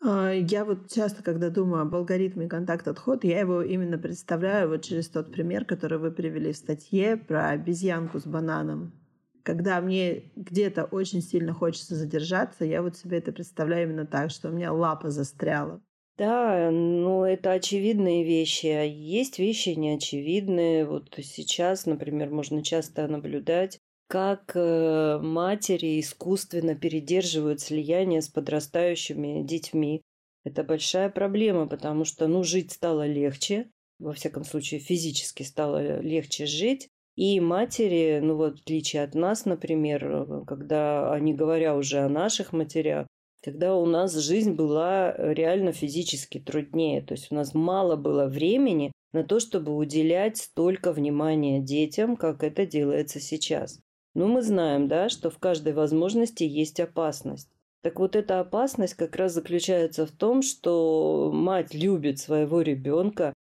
А, 0.02 0.32
я 0.32 0.64
вот 0.64 0.90
часто, 0.90 1.22
когда 1.22 1.48
думаю 1.48 1.82
об 1.82 1.94
алгоритме 1.94 2.48
контакт-отход, 2.48 3.22
я 3.22 3.38
его 3.38 3.62
именно 3.62 3.98
представляю 3.98 4.68
вот 4.68 4.82
через 4.82 5.08
тот 5.08 5.30
пример, 5.30 5.64
который 5.64 5.98
вы 5.98 6.10
привели 6.10 6.52
в 6.52 6.56
статье 6.56 7.16
про 7.16 7.50
обезьянку 7.50 8.18
с 8.18 8.26
бананом. 8.26 8.92
Когда 9.44 9.80
мне 9.80 10.32
где-то 10.34 10.86
очень 10.86 11.22
сильно 11.22 11.52
хочется 11.52 11.94
задержаться, 11.94 12.64
я 12.64 12.82
вот 12.82 12.96
себе 12.96 13.18
это 13.18 13.30
представляю 13.30 13.84
именно 13.84 14.06
так, 14.06 14.32
что 14.32 14.48
у 14.48 14.52
меня 14.52 14.72
лапа 14.72 15.10
застряла. 15.10 15.80
Да, 16.20 16.70
ну 16.70 17.24
это 17.24 17.52
очевидные 17.52 18.24
вещи, 18.24 18.66
а 18.66 18.82
есть 18.82 19.38
вещи 19.38 19.70
неочевидные. 19.70 20.84
Вот 20.84 21.14
сейчас, 21.22 21.86
например, 21.86 22.28
можно 22.28 22.62
часто 22.62 23.08
наблюдать, 23.08 23.78
как 24.06 24.52
э, 24.54 25.18
матери 25.22 25.98
искусственно 25.98 26.74
передерживают 26.74 27.60
слияние 27.62 28.20
с 28.20 28.28
подрастающими 28.28 29.42
детьми. 29.44 30.02
Это 30.44 30.62
большая 30.62 31.08
проблема, 31.08 31.66
потому 31.66 32.04
что, 32.04 32.26
ну, 32.26 32.44
жить 32.44 32.72
стало 32.72 33.06
легче, 33.06 33.70
во 33.98 34.12
всяком 34.12 34.44
случае, 34.44 34.80
физически 34.80 35.42
стало 35.42 36.00
легче 36.02 36.44
жить, 36.44 36.90
И 37.16 37.40
матери, 37.40 38.20
ну 38.22 38.36
вот 38.36 38.58
в 38.58 38.62
отличие 38.62 39.04
от 39.04 39.14
нас, 39.14 39.46
например, 39.46 40.44
когда 40.46 41.12
они 41.14 41.32
говоря 41.32 41.76
уже 41.76 42.00
о 42.00 42.08
наших 42.10 42.52
матерях, 42.52 43.06
когда 43.42 43.74
у 43.74 43.86
нас 43.86 44.14
жизнь 44.14 44.52
была 44.52 45.14
реально 45.16 45.72
физически 45.72 46.38
труднее. 46.38 47.02
То 47.02 47.14
есть 47.14 47.30
у 47.30 47.34
нас 47.34 47.54
мало 47.54 47.96
было 47.96 48.26
времени 48.26 48.92
на 49.12 49.24
то, 49.24 49.40
чтобы 49.40 49.74
уделять 49.74 50.36
столько 50.36 50.92
внимания 50.92 51.60
детям, 51.60 52.16
как 52.16 52.42
это 52.44 52.66
делается 52.66 53.20
сейчас. 53.20 53.80
Но 54.14 54.26
мы 54.26 54.42
знаем, 54.42 54.88
да, 54.88 55.08
что 55.08 55.30
в 55.30 55.38
каждой 55.38 55.72
возможности 55.72 56.44
есть 56.44 56.80
опасность. 56.80 57.50
Так 57.82 57.98
вот 57.98 58.14
эта 58.14 58.40
опасность 58.40 58.94
как 58.94 59.16
раз 59.16 59.32
заключается 59.32 60.04
в 60.04 60.10
том, 60.10 60.42
что 60.42 61.30
мать 61.32 61.72
любит 61.72 62.18
своего 62.18 62.60
ребенка, 62.60 63.32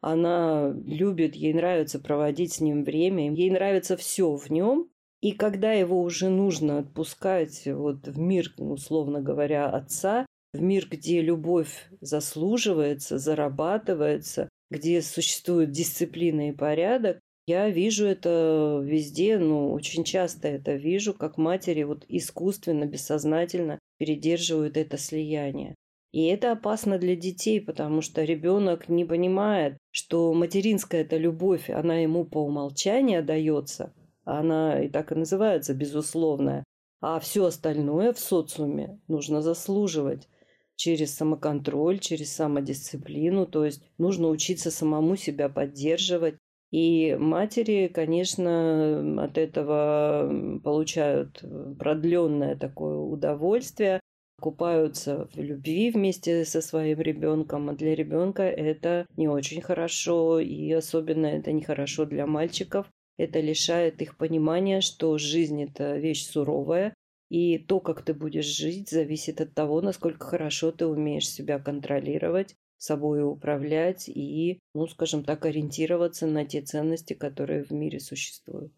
она 0.00 0.72
любит, 0.84 1.36
ей 1.36 1.52
нравится 1.52 2.00
проводить 2.00 2.54
с 2.54 2.60
ним 2.60 2.84
время, 2.84 3.32
ей 3.32 3.50
нравится 3.50 3.96
все 3.96 4.34
в 4.34 4.50
нем. 4.50 4.88
И 5.22 5.32
когда 5.32 5.72
его 5.72 6.02
уже 6.02 6.28
нужно 6.28 6.80
отпускать 6.80 7.62
вот 7.66 8.08
в 8.08 8.18
мир, 8.18 8.52
условно 8.58 9.22
говоря, 9.22 9.70
отца, 9.70 10.26
в 10.52 10.60
мир, 10.60 10.88
где 10.90 11.22
любовь 11.22 11.88
заслуживается, 12.00 13.18
зарабатывается, 13.18 14.48
где 14.68 15.00
существует 15.00 15.70
дисциплина 15.70 16.48
и 16.48 16.52
порядок, 16.52 17.20
я 17.46 17.70
вижу 17.70 18.04
это 18.04 18.80
везде, 18.84 19.38
ну, 19.38 19.72
очень 19.72 20.02
часто 20.04 20.48
это 20.48 20.74
вижу, 20.74 21.14
как 21.14 21.38
матери 21.38 21.84
вот 21.84 22.04
искусственно, 22.08 22.86
бессознательно 22.86 23.78
передерживают 23.98 24.76
это 24.76 24.98
слияние. 24.98 25.76
И 26.12 26.24
это 26.26 26.52
опасно 26.52 26.98
для 26.98 27.16
детей, 27.16 27.60
потому 27.60 28.00
что 28.00 28.24
ребенок 28.24 28.88
не 28.88 29.04
понимает, 29.04 29.78
что 29.92 30.34
материнская 30.34 31.02
эта 31.02 31.16
любовь, 31.16 31.70
она 31.70 31.98
ему 31.98 32.24
по 32.24 32.38
умолчанию 32.38 33.24
дается, 33.24 33.92
она 34.24 34.82
и 34.82 34.88
так 34.88 35.12
и 35.12 35.14
называется 35.14 35.74
безусловная, 35.74 36.64
а 37.00 37.18
все 37.20 37.46
остальное 37.46 38.12
в 38.12 38.18
социуме 38.18 39.00
нужно 39.08 39.42
заслуживать 39.42 40.28
через 40.76 41.14
самоконтроль, 41.14 41.98
через 41.98 42.32
самодисциплину, 42.32 43.46
то 43.46 43.64
есть 43.64 43.82
нужно 43.98 44.28
учиться 44.28 44.70
самому 44.70 45.16
себя 45.16 45.48
поддерживать. 45.48 46.36
И 46.70 47.14
матери, 47.20 47.90
конечно, 47.92 49.22
от 49.22 49.36
этого 49.36 50.60
получают 50.64 51.44
продленное 51.78 52.56
такое 52.56 52.96
удовольствие, 52.96 54.00
купаются 54.40 55.28
в 55.34 55.38
любви 55.38 55.90
вместе 55.90 56.44
со 56.44 56.60
своим 56.60 57.00
ребенком, 57.00 57.68
а 57.68 57.74
для 57.74 57.94
ребенка 57.94 58.42
это 58.42 59.06
не 59.16 59.28
очень 59.28 59.60
хорошо, 59.60 60.40
и 60.40 60.72
особенно 60.72 61.26
это 61.26 61.52
нехорошо 61.52 62.06
для 62.06 62.26
мальчиков. 62.26 62.86
Это 63.22 63.40
лишает 63.40 64.02
их 64.02 64.16
понимания, 64.16 64.80
что 64.80 65.18
жизнь– 65.18 65.62
это 65.64 65.96
вещь 65.96 66.26
суровая, 66.26 66.94
и 67.28 67.58
то, 67.58 67.80
как 67.80 68.02
ты 68.02 68.14
будешь 68.14 68.46
жить, 68.46 68.90
зависит 68.90 69.40
от 69.40 69.54
того, 69.54 69.80
насколько 69.80 70.26
хорошо 70.26 70.72
ты 70.72 70.86
умеешь 70.86 71.28
себя 71.28 71.58
контролировать, 71.58 72.54
собой 72.76 73.22
управлять 73.22 74.08
и, 74.08 74.58
ну, 74.74 74.86
скажем 74.86 75.24
так, 75.24 75.46
ориентироваться 75.46 76.26
на 76.26 76.44
те 76.44 76.62
ценности, 76.62 77.14
которые 77.14 77.64
в 77.64 77.70
мире 77.70 78.00
существуют. 78.00 78.72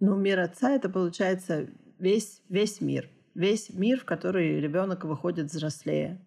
Ну, 0.00 0.16
мир 0.16 0.40
отца– 0.40 0.74
это, 0.76 0.88
получается, 0.88 1.68
весь, 1.98 2.42
весь 2.48 2.80
мир 2.80 3.10
весь 3.34 3.70
мир, 3.70 4.00
в 4.00 4.04
который 4.04 4.60
ребенок 4.60 5.04
выходит 5.04 5.46
взрослее. 5.46 6.24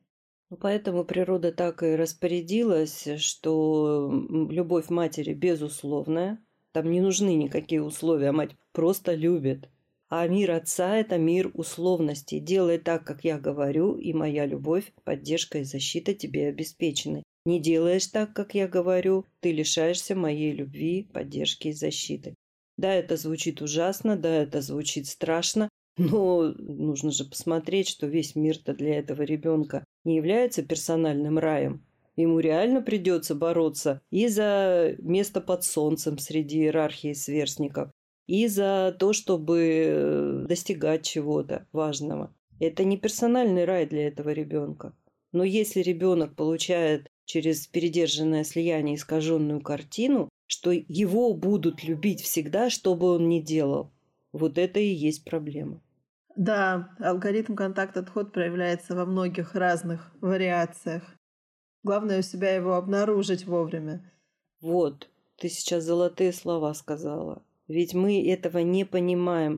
Ну, 0.50 0.58
поэтому 0.58 1.04
природа 1.04 1.52
так 1.52 1.84
и 1.84 1.96
распорядилась, 1.96 3.08
что 3.18 4.10
любовь 4.50 4.90
матери 4.90 5.34
безусловная. 5.34 6.40
Там 6.78 6.92
не 6.92 7.02
нужны 7.02 7.34
никакие 7.34 7.82
условия, 7.82 8.32
мать 8.32 8.52
просто 8.72 9.16
любит. 9.16 9.68
А 10.10 10.28
мир 10.28 10.52
отца– 10.52 10.96
это 11.00 11.18
мир 11.18 11.50
условностей. 11.56 12.40
Делай 12.40 12.78
так, 12.78 13.04
как 13.04 13.24
я 13.24 13.40
говорю, 13.40 13.98
и 13.98 14.14
моя 14.14 14.46
любовь, 14.46 14.94
поддержка 15.04 15.58
и 15.58 15.64
защита 15.64 16.14
тебе 16.14 16.50
обеспечены. 16.50 17.24
Не 17.48 17.60
делаешь 17.60 18.06
так, 18.06 18.36
как 18.36 18.54
я 18.54 18.68
говорю, 18.68 19.26
ты 19.40 19.54
лишаешься 19.54 20.14
моей 20.14 20.52
любви, 20.52 21.10
поддержки 21.12 21.70
и 21.70 21.74
защиты. 21.74 22.36
Да, 22.78 22.94
это 22.94 23.18
звучит 23.18 23.64
ужасно, 23.64 24.16
да, 24.16 24.36
это 24.36 24.62
звучит 24.62 25.08
страшно, 25.08 25.70
но 25.98 26.54
нужно 26.60 27.10
же 27.10 27.26
посмотреть, 27.26 27.88
что 27.88 28.06
весь 28.06 28.36
мир-то 28.36 28.76
для 28.76 29.00
этого 29.00 29.24
ребенка 29.24 29.84
не 30.04 30.16
является 30.18 30.62
персональным 30.62 31.40
раем. 31.40 31.84
Ему 32.18 32.40
реально 32.40 32.82
придется 32.82 33.36
бороться 33.36 34.02
и 34.10 34.28
за 34.28 34.96
место 34.98 35.40
под 35.40 35.64
солнцем 35.64 36.18
среди 36.18 36.64
иерархии 36.64 37.14
сверстников, 37.14 37.92
и 38.26 38.48
за 38.48 38.96
то, 39.00 39.14
чтобы 39.14 39.60
э, 39.62 40.46
достигать 40.48 41.06
чего-то 41.06 41.68
важного. 41.72 42.36
Это 42.60 42.84
не 42.84 42.98
персональный 42.98 43.66
рай 43.66 43.86
для 43.86 44.08
этого 44.08 44.32
ребенка. 44.32 44.94
Но 45.32 45.44
если 45.44 45.82
ребенок 45.82 46.36
получает 46.36 47.08
через 47.26 47.68
передержанное 47.68 48.44
слияние 48.44 48.96
искаженную 48.96 49.62
картину, 49.62 50.30
что 50.48 50.72
его 50.72 51.34
будут 51.36 51.84
любить 51.84 52.22
всегда, 52.22 52.70
что 52.72 52.96
бы 52.96 53.12
он 53.12 53.30
ни 53.30 53.40
делал, 53.40 53.92
вот 54.34 54.58
это 54.58 54.80
и 54.80 54.88
есть 54.88 55.24
проблема. 55.24 55.82
Да, 56.36 56.96
алгоритм 57.00 57.56
контакт-отход 57.56 58.32
проявляется 58.32 58.96
во 58.96 59.06
многих 59.06 59.56
разных 59.56 60.12
вариациях. 60.22 61.17
Главное 61.84 62.20
у 62.20 62.24
себя 62.24 62.54
его 62.56 62.74
обнаружить 62.74 63.46
вовремя. 63.46 64.12
Вот, 64.62 65.10
ты 65.38 65.50
сейчас 65.50 65.84
золотые 65.84 66.34
слова 66.34 66.74
сказала. 66.74 67.44
Ведь 67.68 67.94
мы 67.94 68.26
этого 68.28 68.60
не 68.60 68.86
понимаем. 68.86 69.58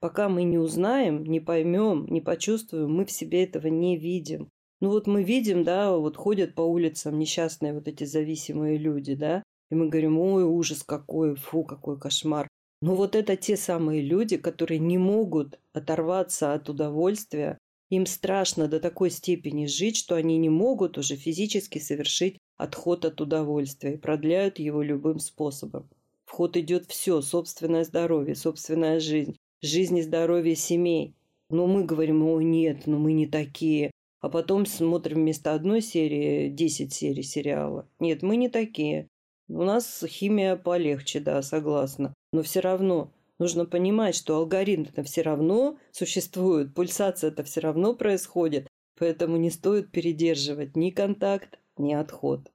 Пока 0.00 0.28
мы 0.28 0.44
не 0.44 0.58
узнаем, 0.58 1.24
не 1.24 1.40
поймем, 1.40 2.06
не 2.06 2.20
почувствуем, 2.20 2.92
мы 2.92 3.04
в 3.04 3.10
себе 3.10 3.44
этого 3.44 3.66
не 3.68 3.96
видим. 3.96 4.50
Ну 4.80 4.90
вот 4.90 5.06
мы 5.06 5.22
видим, 5.22 5.64
да, 5.64 5.96
вот 5.96 6.16
ходят 6.16 6.54
по 6.54 6.60
улицам 6.60 7.18
несчастные 7.18 7.72
вот 7.72 7.88
эти 7.88 8.04
зависимые 8.04 8.76
люди, 8.76 9.14
да, 9.14 9.42
и 9.70 9.74
мы 9.74 9.88
говорим, 9.88 10.18
ой, 10.18 10.44
ужас 10.44 10.82
какой, 10.82 11.34
фу, 11.34 11.64
какой 11.64 11.98
кошмар. 11.98 12.46
Но 12.82 12.94
вот 12.94 13.16
это 13.16 13.36
те 13.36 13.56
самые 13.56 14.02
люди, 14.02 14.36
которые 14.36 14.78
не 14.78 14.98
могут 14.98 15.58
оторваться 15.72 16.52
от 16.52 16.68
удовольствия. 16.68 17.58
Им 17.90 18.06
страшно 18.06 18.66
до 18.66 18.80
такой 18.80 19.10
степени 19.10 19.66
жить, 19.66 19.96
что 19.96 20.16
они 20.16 20.38
не 20.38 20.48
могут 20.48 20.98
уже 20.98 21.14
физически 21.14 21.78
совершить 21.78 22.38
отход 22.56 23.04
от 23.04 23.20
удовольствия 23.20 23.94
и 23.94 23.98
продляют 23.98 24.58
его 24.58 24.82
любым 24.82 25.20
способом. 25.20 25.88
В 26.24 26.32
ход 26.32 26.56
идет 26.56 26.86
все– 26.86 27.20
собственное 27.22 27.84
здоровье, 27.84 28.34
собственная 28.34 28.98
жизнь, 28.98 29.36
жизнь 29.62 29.98
и 29.98 30.02
здоровье 30.02 30.56
семей. 30.56 31.14
Но 31.48 31.68
мы 31.68 31.84
говорим, 31.84 32.24
о 32.24 32.40
нет, 32.40 32.86
ну 32.86 32.98
мы 32.98 33.12
не 33.12 33.28
такие. 33.28 33.92
А 34.20 34.28
потом 34.28 34.66
смотрим 34.66 35.18
вместо 35.18 35.54
одной 35.54 35.80
серии 35.80 36.48
10 36.48 36.92
серий 36.92 37.22
сериала. 37.22 37.86
Нет, 38.00 38.22
мы 38.22 38.36
не 38.36 38.48
такие. 38.48 39.06
У 39.48 39.62
нас 39.62 40.04
химия 40.08 40.56
полегче, 40.56 41.20
да, 41.20 41.40
согласна. 41.42 42.12
Но 42.32 42.42
все 42.42 42.58
равно 42.58 43.12
нужно 43.38 43.66
понимать, 43.66 44.14
что 44.14 44.36
алгоритм-то 44.36 45.02
все 45.02 45.22
равно 45.22 45.78
существует, 45.90 46.74
пульсация-то 46.74 47.44
все 47.44 47.60
равно 47.60 47.94
происходит. 47.94 48.68
Поэтому 48.98 49.36
не 49.36 49.50
стоит 49.50 49.90
передерживать 49.90 50.74
ни 50.74 50.90
контакт, 50.90 51.58
ни 51.76 51.92
отход. 51.92 52.50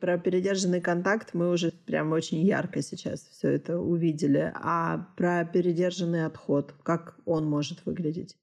Про 0.00 0.18
передержанный 0.18 0.80
контакт 0.80 1.34
мы 1.34 1.50
уже 1.50 1.72
прям 1.72 2.12
очень 2.12 2.42
ярко 2.42 2.80
сейчас 2.80 3.20
все 3.26 3.50
это 3.50 3.78
увидели. 3.78 4.52
А 4.54 5.12
про 5.16 5.44
передержанный 5.44 6.24
отход, 6.24 6.74
как 6.82 7.18
он 7.26 7.44
может 7.44 7.84
выглядеть? 7.84 8.36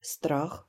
Страх. 0.00 0.68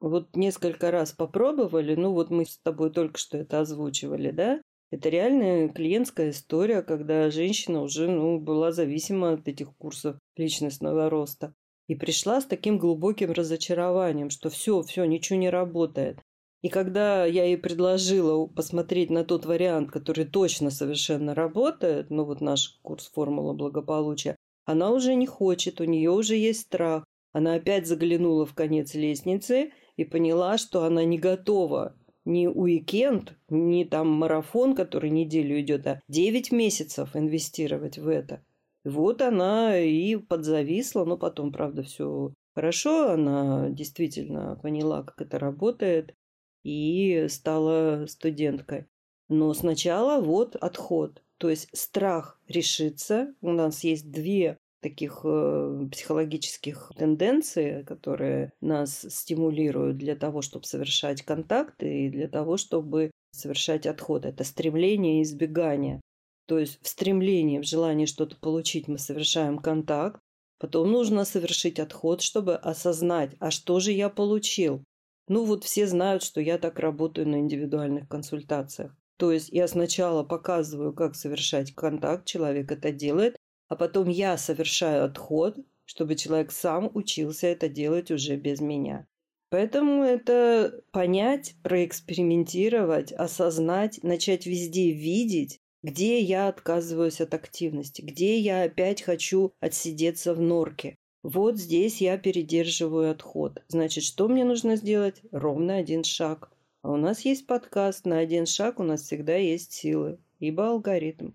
Вот 0.00 0.34
несколько 0.34 0.90
раз 0.90 1.12
попробовали, 1.12 1.94
ну 1.94 2.12
вот 2.12 2.30
мы 2.30 2.44
с 2.44 2.58
тобой 2.58 2.90
только 2.90 3.18
что 3.18 3.38
это 3.38 3.60
озвучивали, 3.60 4.30
да? 4.30 4.60
Это 4.90 5.08
реальная 5.08 5.68
клиентская 5.68 6.30
история, 6.30 6.82
когда 6.82 7.30
женщина 7.30 7.82
уже 7.82 8.08
ну, 8.08 8.40
была 8.40 8.72
зависима 8.72 9.34
от 9.34 9.46
этих 9.46 9.74
курсов 9.76 10.16
личностного 10.36 11.08
роста. 11.08 11.54
И 11.86 11.94
пришла 11.94 12.40
с 12.40 12.46
таким 12.46 12.78
глубоким 12.78 13.32
разочарованием, 13.32 14.30
что 14.30 14.50
все, 14.50 14.82
все, 14.82 15.04
ничего 15.04 15.38
не 15.38 15.50
работает. 15.50 16.20
И 16.62 16.68
когда 16.68 17.24
я 17.24 17.44
ей 17.44 17.56
предложила 17.56 18.46
посмотреть 18.46 19.10
на 19.10 19.24
тот 19.24 19.46
вариант, 19.46 19.90
который 19.90 20.24
точно 20.24 20.70
совершенно 20.70 21.34
работает, 21.34 22.10
ну 22.10 22.24
вот 22.24 22.40
наш 22.40 22.78
курс 22.82 23.10
«Формула 23.14 23.54
благополучия», 23.54 24.36
она 24.66 24.90
уже 24.90 25.14
не 25.14 25.26
хочет, 25.26 25.80
у 25.80 25.84
нее 25.84 26.10
уже 26.10 26.36
есть 26.36 26.62
страх. 26.62 27.04
Она 27.32 27.54
опять 27.54 27.86
заглянула 27.86 28.44
в 28.44 28.54
конец 28.54 28.94
лестницы 28.94 29.72
и 29.96 30.04
поняла, 30.04 30.58
что 30.58 30.84
она 30.84 31.04
не 31.04 31.18
готова 31.18 31.96
не 32.32 32.48
уикенд, 32.48 33.36
не 33.48 33.84
там 33.84 34.08
марафон, 34.08 34.74
который 34.74 35.10
неделю 35.10 35.60
идет, 35.60 35.86
а 35.86 36.00
9 36.08 36.52
месяцев 36.52 37.14
инвестировать 37.14 37.98
в 37.98 38.08
это. 38.08 38.42
Вот 38.84 39.20
она 39.20 39.78
и 39.78 40.16
подзависла, 40.16 41.04
но 41.04 41.18
потом, 41.18 41.52
правда, 41.52 41.82
все 41.82 42.32
хорошо, 42.54 43.10
она 43.10 43.68
действительно 43.68 44.58
поняла, 44.62 45.02
как 45.02 45.20
это 45.20 45.38
работает, 45.38 46.14
и 46.62 47.26
стала 47.28 48.06
студенткой. 48.06 48.86
Но 49.28 49.52
сначала 49.54 50.20
вот 50.20 50.56
отход. 50.56 51.22
То 51.38 51.48
есть 51.48 51.68
страх 51.72 52.38
решиться. 52.48 53.34
У 53.40 53.50
нас 53.50 53.84
есть 53.84 54.10
две 54.10 54.58
таких 54.80 55.20
э, 55.24 55.88
психологических 55.92 56.92
тенденций, 56.96 57.84
которые 57.84 58.52
нас 58.60 59.06
стимулируют 59.08 59.98
для 59.98 60.16
того, 60.16 60.42
чтобы 60.42 60.64
совершать 60.64 61.22
контакты 61.22 62.06
и 62.06 62.10
для 62.10 62.28
того, 62.28 62.56
чтобы 62.56 63.10
совершать 63.32 63.86
отход. 63.86 64.24
Это 64.24 64.44
стремление 64.44 65.20
и 65.20 65.22
избегание. 65.22 66.00
То 66.46 66.58
есть 66.58 66.80
в 66.82 66.88
стремлении, 66.88 67.60
в 67.60 67.66
желании 67.66 68.06
что-то 68.06 68.36
получить 68.36 68.88
мы 68.88 68.98
совершаем 68.98 69.58
контакт, 69.58 70.18
потом 70.58 70.90
нужно 70.90 71.24
совершить 71.24 71.78
отход, 71.78 72.22
чтобы 72.22 72.56
осознать, 72.56 73.36
а 73.38 73.50
что 73.50 73.78
же 73.78 73.92
я 73.92 74.08
получил. 74.08 74.82
Ну 75.28 75.44
вот 75.44 75.62
все 75.62 75.86
знают, 75.86 76.24
что 76.24 76.40
я 76.40 76.58
так 76.58 76.80
работаю 76.80 77.28
на 77.28 77.36
индивидуальных 77.36 78.08
консультациях. 78.08 78.96
То 79.16 79.30
есть 79.30 79.50
я 79.50 79.68
сначала 79.68 80.24
показываю, 80.24 80.92
как 80.92 81.14
совершать 81.14 81.74
контакт, 81.74 82.26
человек 82.26 82.72
это 82.72 82.90
делает, 82.90 83.36
а 83.70 83.76
потом 83.76 84.08
я 84.08 84.36
совершаю 84.36 85.04
отход, 85.04 85.56
чтобы 85.84 86.16
человек 86.16 86.50
сам 86.50 86.90
учился 86.92 87.46
это 87.46 87.68
делать 87.68 88.10
уже 88.10 88.36
без 88.36 88.60
меня. 88.60 89.06
Поэтому 89.48 90.02
это 90.02 90.82
понять, 90.90 91.54
проэкспериментировать, 91.62 93.12
осознать, 93.12 94.00
начать 94.02 94.44
везде 94.44 94.90
видеть, 94.90 95.60
где 95.82 96.20
я 96.20 96.48
отказываюсь 96.48 97.20
от 97.20 97.32
активности, 97.32 98.02
где 98.02 98.38
я 98.38 98.64
опять 98.64 99.02
хочу 99.02 99.52
отсидеться 99.60 100.34
в 100.34 100.40
норке. 100.40 100.96
Вот 101.22 101.56
здесь 101.56 102.00
я 102.00 102.18
передерживаю 102.18 103.12
отход. 103.12 103.62
Значит, 103.68 104.04
что 104.04 104.26
мне 104.28 104.44
нужно 104.44 104.76
сделать? 104.76 105.22
Ровно 105.30 105.76
один 105.76 106.02
шаг. 106.02 106.50
А 106.82 106.90
у 106.90 106.96
нас 106.96 107.24
есть 107.24 107.46
подкаст, 107.46 108.04
на 108.04 108.18
один 108.18 108.46
шаг 108.46 108.80
у 108.80 108.82
нас 108.82 109.02
всегда 109.02 109.36
есть 109.36 109.72
силы, 109.72 110.18
ибо 110.40 110.68
алгоритм. 110.68 111.32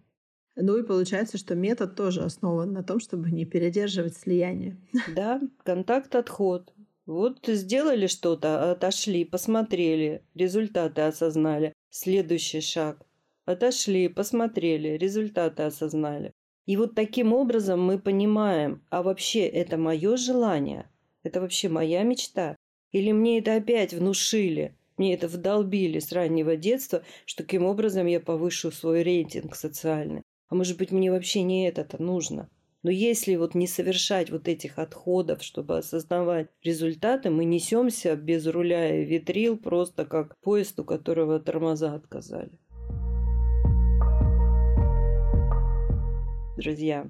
Ну 0.56 0.78
и 0.78 0.84
получается, 0.84 1.38
что 1.38 1.54
метод 1.56 1.96
тоже 1.96 2.22
основан 2.22 2.72
на 2.72 2.84
том, 2.84 3.00
чтобы 3.00 3.32
не 3.32 3.46
передерживать 3.46 4.16
слияние. 4.16 4.78
Да, 5.16 5.42
контакт-отход. 5.64 6.74
Вот 7.06 7.40
сделали 7.46 8.08
что-то, 8.08 8.72
отошли, 8.72 9.26
посмотрели, 9.26 10.24
результаты 10.34 11.02
осознали. 11.02 11.74
Следующий 11.90 12.62
шаг. 12.62 13.06
Отошли, 13.46 14.08
посмотрели, 14.08 14.98
результаты 14.98 15.64
осознали. 15.64 16.32
И 16.66 16.78
вот 16.78 16.96
таким 16.96 17.32
образом 17.34 17.84
мы 17.84 18.00
понимаем, 18.00 18.84
а 18.90 19.04
вообще 19.04 19.46
это 19.46 19.78
мое 19.78 20.18
желание? 20.18 20.90
Это 21.22 21.42
вообще 21.42 21.70
моя 21.70 22.02
мечта? 22.04 22.56
Или 22.92 23.12
мне 23.12 23.40
это 23.40 23.56
опять 23.56 23.94
внушили? 23.94 24.76
Мне 24.98 25.14
это 25.14 25.28
вдолбили 25.28 26.00
с 26.00 26.12
раннего 26.12 26.56
детства, 26.56 27.04
что 27.26 27.44
таким 27.44 27.66
образом 27.66 28.08
я 28.08 28.20
повышу 28.20 28.72
свой 28.72 29.04
рейтинг 29.04 29.56
социальный. 29.56 30.24
А 30.48 30.56
может 30.56 30.78
быть, 30.78 30.92
мне 30.92 31.12
вообще 31.12 31.42
не 31.42 31.68
это-то 31.68 32.02
нужно. 32.02 32.50
Но 32.84 32.92
если 32.92 33.36
вот 33.36 33.56
не 33.56 33.66
совершать 33.66 34.30
вот 34.30 34.48
этих 34.48 34.78
отходов, 34.78 35.42
чтобы 35.42 35.80
осознавать 35.80 36.50
результаты, 36.64 37.32
мы 37.32 37.44
несемся 37.44 38.16
без 38.16 38.46
руля 38.46 39.02
и 39.02 39.06
ветрил, 39.06 39.58
просто 39.58 40.06
как 40.06 40.38
поезд, 40.42 40.80
у 40.80 40.84
которого 40.84 41.40
тормоза 41.40 41.96
отказали. 41.96 42.52
Друзья, 46.58 47.10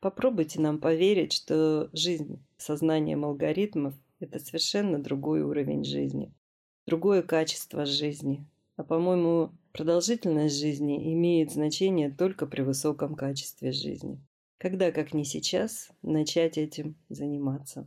попробуйте 0.00 0.60
нам 0.60 0.78
поверить, 0.78 1.32
что 1.32 1.90
жизнь 1.92 2.40
сознанием 2.56 3.24
алгоритмов– 3.24 3.94
это 4.20 4.38
совершенно 4.38 5.02
другой 5.02 5.42
уровень 5.42 5.84
жизни, 5.84 6.32
другое 6.86 7.22
качество 7.22 7.84
жизни. 7.84 8.46
А 8.76 8.84
по-моему, 8.84 9.52
Продолжительность 9.76 10.58
жизни 10.58 11.12
имеет 11.12 11.52
значение 11.52 12.10
только 12.10 12.46
при 12.46 12.62
высоком 12.62 13.14
качестве 13.14 13.72
жизни. 13.72 14.18
Когда, 14.56 14.90
как 14.90 15.12
не 15.12 15.26
сейчас, 15.26 15.90
начать 16.00 16.56
этим 16.56 16.96
заниматься? 17.10 17.86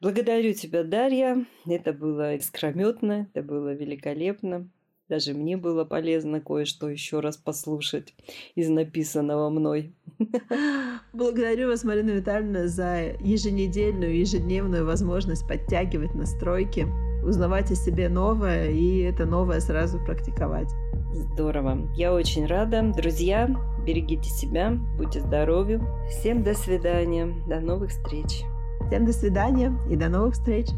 Благодарю 0.00 0.52
тебя, 0.52 0.82
Дарья. 0.82 1.46
Это 1.64 1.92
было 1.92 2.34
искрометно, 2.34 3.30
это 3.32 3.44
было 3.44 3.72
великолепно. 3.72 4.68
Даже 5.08 5.32
мне 5.32 5.56
было 5.56 5.84
полезно 5.84 6.40
кое-что 6.40 6.88
еще 6.88 7.20
раз 7.20 7.36
послушать 7.36 8.14
из 8.56 8.68
написанного 8.68 9.48
мной. 9.48 9.94
Благодарю 11.12 11.68
вас, 11.68 11.84
Марина 11.84 12.10
Витальевна, 12.10 12.66
за 12.66 13.16
еженедельную, 13.20 14.18
ежедневную 14.18 14.84
возможность 14.84 15.46
подтягивать 15.46 16.16
настройки, 16.16 16.88
узнавать 17.22 17.70
о 17.70 17.74
себе 17.74 18.08
новое 18.08 18.70
и 18.70 19.00
это 19.02 19.24
новое 19.24 19.60
сразу 19.60 19.98
практиковать. 19.98 20.68
Здорово. 21.12 21.88
Я 21.94 22.12
очень 22.14 22.46
рада. 22.46 22.82
Друзья, 22.96 23.48
берегите 23.84 24.30
себя, 24.30 24.72
будьте 24.96 25.20
здоровы. 25.20 25.80
Всем 26.08 26.42
до 26.42 26.54
свидания. 26.54 27.34
До 27.46 27.60
новых 27.60 27.90
встреч. 27.90 28.42
Всем 28.88 29.06
до 29.06 29.12
свидания 29.12 29.74
и 29.90 29.96
до 29.96 30.08
новых 30.08 30.34
встреч. 30.34 30.68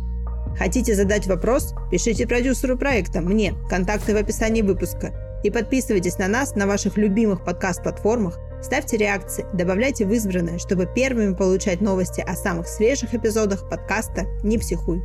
Хотите 0.57 0.95
задать 0.95 1.27
вопрос? 1.27 1.75
Пишите 1.91 2.27
продюсеру 2.27 2.77
проекта, 2.77 3.21
мне, 3.21 3.55
контакты 3.69 4.15
в 4.15 4.17
описании 4.17 4.63
выпуска. 4.63 5.13
И 5.43 5.51
подписывайтесь 5.51 6.19
на 6.19 6.29
нас 6.29 6.55
на 6.55 6.67
ваших 6.67 6.97
любимых 6.97 7.45
подкаст-платформах, 7.45 8.39
ставьте 8.63 8.97
реакции, 8.97 9.45
добавляйте 9.53 10.07
в 10.07 10.13
избранное, 10.13 10.59
чтобы 10.59 10.87
первыми 10.87 11.35
получать 11.35 11.81
новости 11.81 12.21
о 12.21 12.35
самых 12.35 12.67
свежих 12.67 13.15
эпизодах 13.15 13.69
подкаста 13.69 14.27
«Не 14.43 14.59
психуй». 14.59 15.03